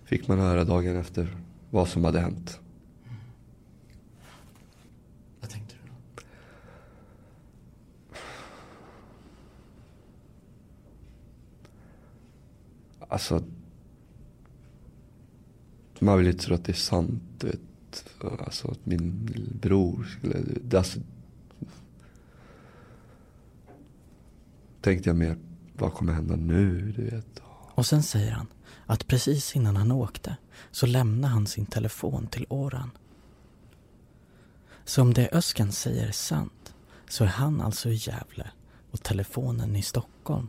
fick 0.03 0.27
man 0.27 0.39
höra 0.39 0.63
dagen 0.63 0.95
efter 0.95 1.37
vad 1.69 1.89
som 1.89 2.03
hade 2.03 2.19
hänt. 2.19 2.59
Vad 5.41 5.49
tänkte 5.49 5.75
du 5.83 5.89
då? 5.89 6.23
Alltså. 13.07 13.43
Man 15.99 16.17
vill 16.17 16.27
inte 16.27 16.43
tro 16.43 16.55
att 16.55 16.65
det 16.65 16.71
är 16.71 16.73
sant. 16.73 17.21
Du 17.39 17.51
vet. 18.05 18.41
Alltså 18.41 18.67
att 18.67 18.85
min 18.85 19.29
bror 19.61 20.03
skulle... 20.03 20.77
Alltså, 20.77 20.99
tänkte 24.81 25.09
jag 25.09 25.15
mer, 25.15 25.37
vad 25.73 25.93
kommer 25.93 26.13
hända 26.13 26.35
nu? 26.35 26.91
Du 26.91 27.03
vet. 27.03 27.41
Och 27.75 27.85
sen 27.85 28.03
säger 28.03 28.31
han 28.31 28.47
att 28.85 29.07
precis 29.07 29.55
innan 29.55 29.75
han 29.75 29.91
åkte 29.91 30.35
så 30.71 30.85
lämnade 30.85 31.33
han 31.33 31.47
sin 31.47 31.65
telefon 31.65 32.27
till 32.27 32.45
Oran. 32.49 32.91
Så 34.85 35.01
om 35.01 35.13
det 35.13 35.29
Öskan 35.31 35.71
säger 35.71 36.07
är 36.07 36.11
sant 36.11 36.73
så 37.09 37.23
är 37.23 37.27
han 37.27 37.61
alltså 37.61 37.89
i 37.89 37.93
Gävle 37.95 38.51
och 38.91 39.03
telefonen 39.03 39.75
i 39.75 39.81
Stockholm. 39.81 40.47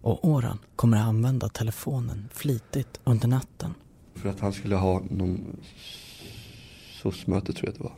Och 0.00 0.28
Oran 0.28 0.58
kommer 0.76 0.96
att 0.96 1.06
använda 1.06 1.48
telefonen 1.48 2.28
flitigt 2.32 3.00
under 3.04 3.28
natten. 3.28 3.74
För 4.14 4.28
att 4.28 4.40
han 4.40 4.52
skulle 4.52 4.76
ha 4.76 5.02
någon 5.10 5.56
SOS-möte 7.02 7.52
tror 7.52 7.68
jag 7.68 7.74
det 7.74 7.82
var. 7.82 7.96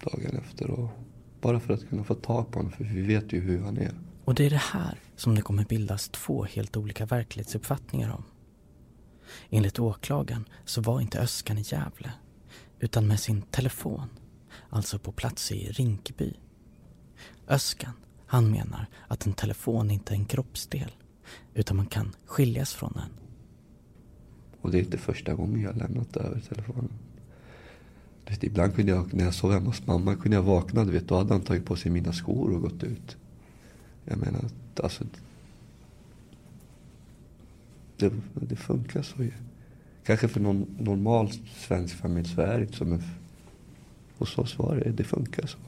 Dagen 0.00 0.36
efter. 0.36 0.70
Och 0.70 0.88
bara 1.40 1.60
för 1.60 1.74
att 1.74 1.88
kunna 1.88 2.04
få 2.04 2.14
tag 2.14 2.50
på 2.52 2.58
honom. 2.58 2.72
För 2.72 2.84
vi 2.84 3.02
vet 3.02 3.32
ju 3.32 3.40
hur 3.40 3.62
han 3.62 3.78
är. 3.78 3.94
Och 4.24 4.34
det 4.34 4.46
är 4.46 4.50
det 4.50 4.56
här 4.56 4.98
som 5.16 5.34
det 5.34 5.42
kommer 5.42 5.64
bildas 5.64 6.08
två 6.08 6.44
helt 6.44 6.76
olika 6.76 7.06
verklighetsuppfattningar 7.06 8.10
om. 8.10 8.24
Enligt 9.50 9.78
åklagaren 9.78 10.48
så 10.64 10.80
var 10.80 11.00
inte 11.00 11.20
Öskan 11.20 11.58
i 11.58 11.62
Gävle 11.66 12.12
utan 12.80 13.06
med 13.06 13.20
sin 13.20 13.42
telefon, 13.42 14.08
alltså 14.70 14.98
på 14.98 15.12
plats 15.12 15.52
i 15.52 15.70
Rinkeby. 15.72 16.34
Öskan, 17.48 17.92
han 18.26 18.50
menar 18.50 18.86
att 19.08 19.26
en 19.26 19.32
telefon 19.32 19.90
inte 19.90 20.14
är 20.14 20.18
en 20.18 20.24
kroppsdel 20.24 20.90
utan 21.54 21.76
man 21.76 21.86
kan 21.86 22.14
skiljas 22.26 22.74
från 22.74 22.92
den. 22.92 23.10
Och 24.60 24.70
det 24.70 24.78
är 24.78 24.82
inte 24.82 24.98
första 24.98 25.34
gången 25.34 25.60
jag 25.60 25.72
har 25.72 25.78
lämnat 25.78 26.16
över 26.16 26.40
telefonen. 26.40 26.92
Vet, 28.26 28.44
ibland 28.44 28.74
kunde 28.74 28.92
jag, 28.92 29.14
när 29.14 29.24
jag 29.24 29.34
sov 29.34 29.52
hemma 29.52 29.66
hos 29.66 29.86
mamma, 29.86 30.16
kunde 30.16 30.36
jag 30.36 30.42
vakna, 30.42 30.84
du 30.84 30.92
vet, 30.92 31.08
då 31.08 31.16
hade 31.16 31.32
han 31.32 31.42
tagit 31.42 31.64
på 31.64 31.76
sig 31.76 31.90
mina 31.90 32.12
skor 32.12 32.54
och 32.54 32.60
gått 32.60 32.84
ut. 32.84 33.16
Jag 34.04 34.18
menar, 34.18 34.44
alltså. 34.82 35.04
Det, 37.96 38.12
det 38.34 38.56
funkar 38.56 39.02
så 39.02 39.22
ju. 39.22 39.32
Kanske 40.04 40.28
för 40.28 40.40
någon 40.40 40.66
normal 40.78 41.30
svensk 41.56 41.94
familj 41.94 42.28
så 42.28 42.40
är 42.40 42.58
det 42.58 42.64
inte 42.64 42.76
så, 42.76 42.84
men 42.84 43.02
hos 44.18 44.38
oss 44.38 44.58
var 44.58 44.76
det, 44.76 44.90
det 44.90 45.04
funkar 45.04 45.46
så. 45.46 45.58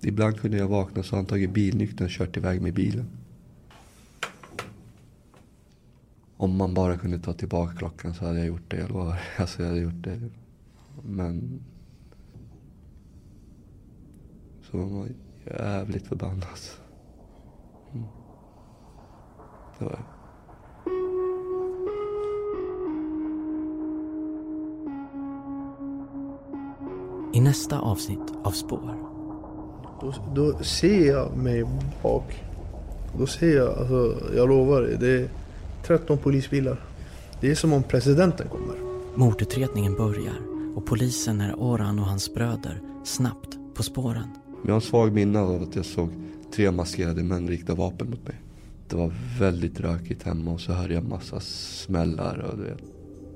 Ibland 0.00 0.40
kunde 0.40 0.56
jag 0.56 0.68
vakna 0.68 1.02
så 1.02 1.16
han 1.16 1.26
tagit 1.26 1.50
bilnyckeln 1.50 2.04
och 2.04 2.10
kört 2.10 2.36
iväg 2.36 2.62
med 2.62 2.74
bilen. 2.74 3.06
Om 6.40 6.56
man 6.56 6.74
bara 6.74 6.96
kunde 6.96 7.18
ta 7.18 7.32
tillbaka 7.32 7.76
klockan 7.76 8.14
så 8.14 8.26
hade 8.26 8.38
jag 8.38 8.46
gjort 8.46 8.70
det, 8.70 8.76
jag 8.76 8.90
lovar. 8.90 9.20
Alltså 9.38 9.62
jag 9.62 9.68
hade 9.68 9.80
gjort 9.80 10.04
det. 10.04 10.20
Men... 11.02 11.60
Så 14.62 14.76
man 14.76 14.94
var 14.94 15.08
jävligt 15.44 16.06
förbannad. 16.06 16.58
Mm. 17.92 18.06
Det 19.78 19.84
var 19.84 19.92
jag. 19.92 20.18
I 27.34 27.40
nästa 27.40 27.78
avsnitt 27.80 28.32
av 28.44 28.50
Spår. 28.50 28.96
Då, 30.00 30.14
då 30.34 30.58
ser 30.64 31.06
jag 31.06 31.36
mig 31.36 31.64
bak. 32.02 32.44
Då 33.18 33.26
ser 33.26 33.56
jag, 33.56 33.78
alltså 33.78 34.16
jag 34.36 34.48
lovar 34.48 34.82
dig, 34.82 34.96
det 35.00 35.22
är 35.22 35.28
13 35.86 36.18
polisbilar. 36.18 36.80
Det 37.40 37.50
är 37.50 37.54
som 37.54 37.72
om 37.72 37.82
presidenten 37.82 38.48
kommer. 38.48 38.76
Mordutredningen 39.14 39.96
börjar 39.96 40.38
och 40.74 40.86
polisen 40.86 41.40
är 41.40 41.54
Oran 41.58 41.98
och 41.98 42.04
hans 42.04 42.34
bröder 42.34 42.80
snabbt 43.04 43.58
på 43.74 43.82
spåren. 43.82 44.28
Jag 44.62 44.70
har 44.70 44.74
en 44.74 44.80
svag 44.80 45.12
minne 45.12 45.40
av 45.40 45.62
att 45.62 45.76
jag 45.76 45.84
såg 45.84 46.10
tre 46.54 46.70
maskerade 46.70 47.22
män 47.22 47.48
rikta 47.48 47.74
vapen 47.74 48.10
mot 48.10 48.26
mig. 48.26 48.36
Det 48.88 48.96
var 48.96 49.12
väldigt 49.38 49.80
rökigt 49.80 50.22
hemma 50.22 50.50
och 50.50 50.60
så 50.60 50.72
hörde 50.72 50.94
jag 50.94 51.04
massa 51.04 51.40
smällar 51.40 52.38
och 52.38 52.58
du 52.58 52.64
vet. 52.64 52.82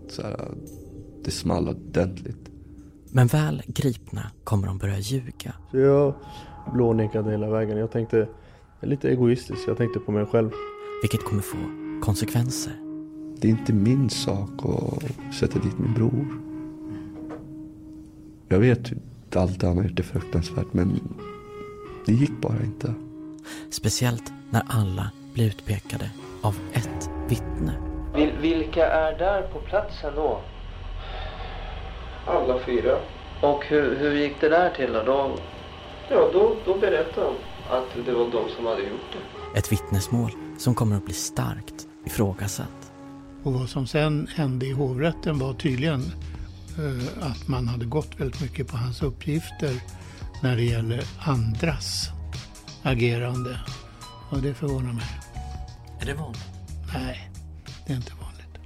Så 0.09 0.23
här, 0.23 0.37
det 1.25 1.31
small 1.31 1.69
ordentligt. 1.69 2.51
Men 3.11 3.27
väl 3.27 3.63
gripna 3.67 4.23
kommer 4.45 4.67
de 4.67 4.79
börja 4.79 4.99
ljuga. 4.99 5.55
Så 5.71 5.79
jag 5.79 6.15
blånekade 6.75 7.31
hela 7.31 7.51
vägen. 7.51 7.79
Jag 7.79 7.91
tänkte, 7.91 8.17
jag 8.17 8.29
är 8.81 8.87
lite 8.87 9.09
egoistisk, 9.09 9.61
jag 9.67 9.77
tänkte 9.77 9.99
på 9.99 10.13
mig 10.13 10.27
själv. 10.27 10.51
Vilket 11.03 11.25
kommer 11.25 11.43
få 11.43 11.82
konsekvenser. 12.03 12.73
Det 13.37 13.49
är 13.49 13.51
inte 13.51 13.73
min 13.73 14.11
sak 14.11 14.51
att 14.65 15.35
sätta 15.35 15.59
dit 15.59 15.79
min 15.79 15.95
bror. 15.95 16.27
Jag 18.49 18.59
vet 18.59 18.93
att 19.29 19.37
allt 19.37 19.63
han 19.63 19.77
har 19.77 19.85
gjort 19.85 19.99
är 19.99 20.03
fruktansvärt 20.03 20.73
men 20.73 21.01
det 22.07 22.13
gick 22.13 22.41
bara 22.41 22.63
inte. 22.65 22.95
Speciellt 23.71 24.33
när 24.51 24.63
alla 24.69 25.11
blir 25.35 25.47
utpekade 25.47 26.11
av 26.43 26.57
ett 26.73 27.11
vittne. 27.29 27.75
Vil, 28.15 28.33
vilka 28.41 28.87
är 28.87 29.19
där 29.19 29.43
på 29.43 29.59
platsen 29.59 30.13
då? 30.17 30.41
Alla 32.27 32.59
fyra. 32.59 32.99
Och 33.43 33.65
hur, 33.67 33.97
hur 33.97 34.13
gick 34.13 34.41
det 34.41 34.49
där 34.49 34.71
till 34.71 34.93
då? 34.93 35.03
då? 35.07 35.37
Ja, 36.11 36.31
då, 36.33 36.57
då 36.65 36.79
berättade 36.79 37.27
de 37.27 37.35
att 37.75 38.07
det 38.07 38.13
var 38.13 38.25
de 38.25 38.49
som 38.57 38.67
hade 38.67 38.83
gjort 38.83 39.13
det. 39.13 39.59
Ett 39.59 39.73
vittnesmål 39.73 40.31
som 40.59 40.75
kommer 40.75 40.97
att 40.97 41.05
bli 41.05 41.15
starkt 41.15 41.89
ifrågasatt. 42.07 42.93
Och 43.43 43.53
vad 43.53 43.69
som 43.69 43.87
sen 43.87 44.29
hände 44.35 44.67
i 44.67 44.73
hovrätten 44.73 45.39
var 45.39 45.55
tydligen 45.55 46.01
eh, 46.79 47.29
att 47.31 47.49
man 47.49 47.69
hade 47.69 47.85
gått 47.85 48.21
väldigt 48.21 48.41
mycket 48.41 48.69
på 48.69 48.77
hans 48.77 49.03
uppgifter 49.03 49.83
när 50.43 50.57
det 50.57 50.65
gäller 50.65 51.05
andras 51.19 52.09
agerande. 52.83 53.61
Och 54.31 54.43
det 54.43 54.55
förvånar 54.55 54.93
mig. 54.93 55.21
Är 56.01 56.07
det 56.07 56.15
vanligt? 56.15 56.49
Nej, 56.95 57.31
det 57.87 57.93
är 57.93 57.97
inte 57.97 58.13
vanligt. 58.15 58.59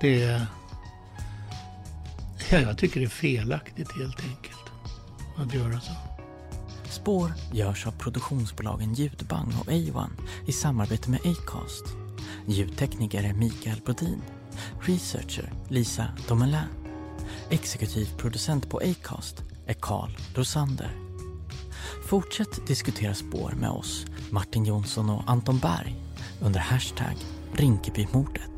Det 0.00 0.22
är... 0.22 0.46
Ja, 2.50 2.58
jag 2.58 2.78
tycker 2.78 3.00
det 3.00 3.06
är 3.06 3.10
felaktigt 3.10 3.92
helt 3.92 4.20
enkelt 4.20 4.72
att 5.36 5.54
göra 5.54 5.80
så. 5.80 5.92
Spår 6.90 7.32
görs 7.52 7.86
av 7.86 7.90
produktionsbolagen 7.90 8.94
Ljudbang 8.94 9.54
och 9.60 9.66
A1 9.66 10.08
i 10.46 10.52
samarbete 10.52 11.10
med 11.10 11.20
Acast. 11.20 11.84
Ljudtekniker 12.46 13.22
är 13.24 13.34
Mikael 13.34 13.80
Brodin. 13.84 14.22
Researcher 14.80 15.52
Lisa 15.68 16.08
Domelin. 16.28 16.60
Exekutiv 17.50 18.08
producent 18.16 18.70
på 18.70 18.78
Acast 18.78 19.42
är 19.66 19.74
Carl 19.74 20.10
Rosander. 20.34 20.96
Fortsätt 22.08 22.66
diskutera 22.66 23.14
spår 23.14 23.54
med 23.60 23.70
oss, 23.70 24.06
Martin 24.30 24.64
Jonsson 24.64 25.10
och 25.10 25.22
Anton 25.26 25.58
Berg 25.58 25.96
under 26.40 26.60
hashtag 26.60 27.16
Rinkebymordet. 27.52 28.55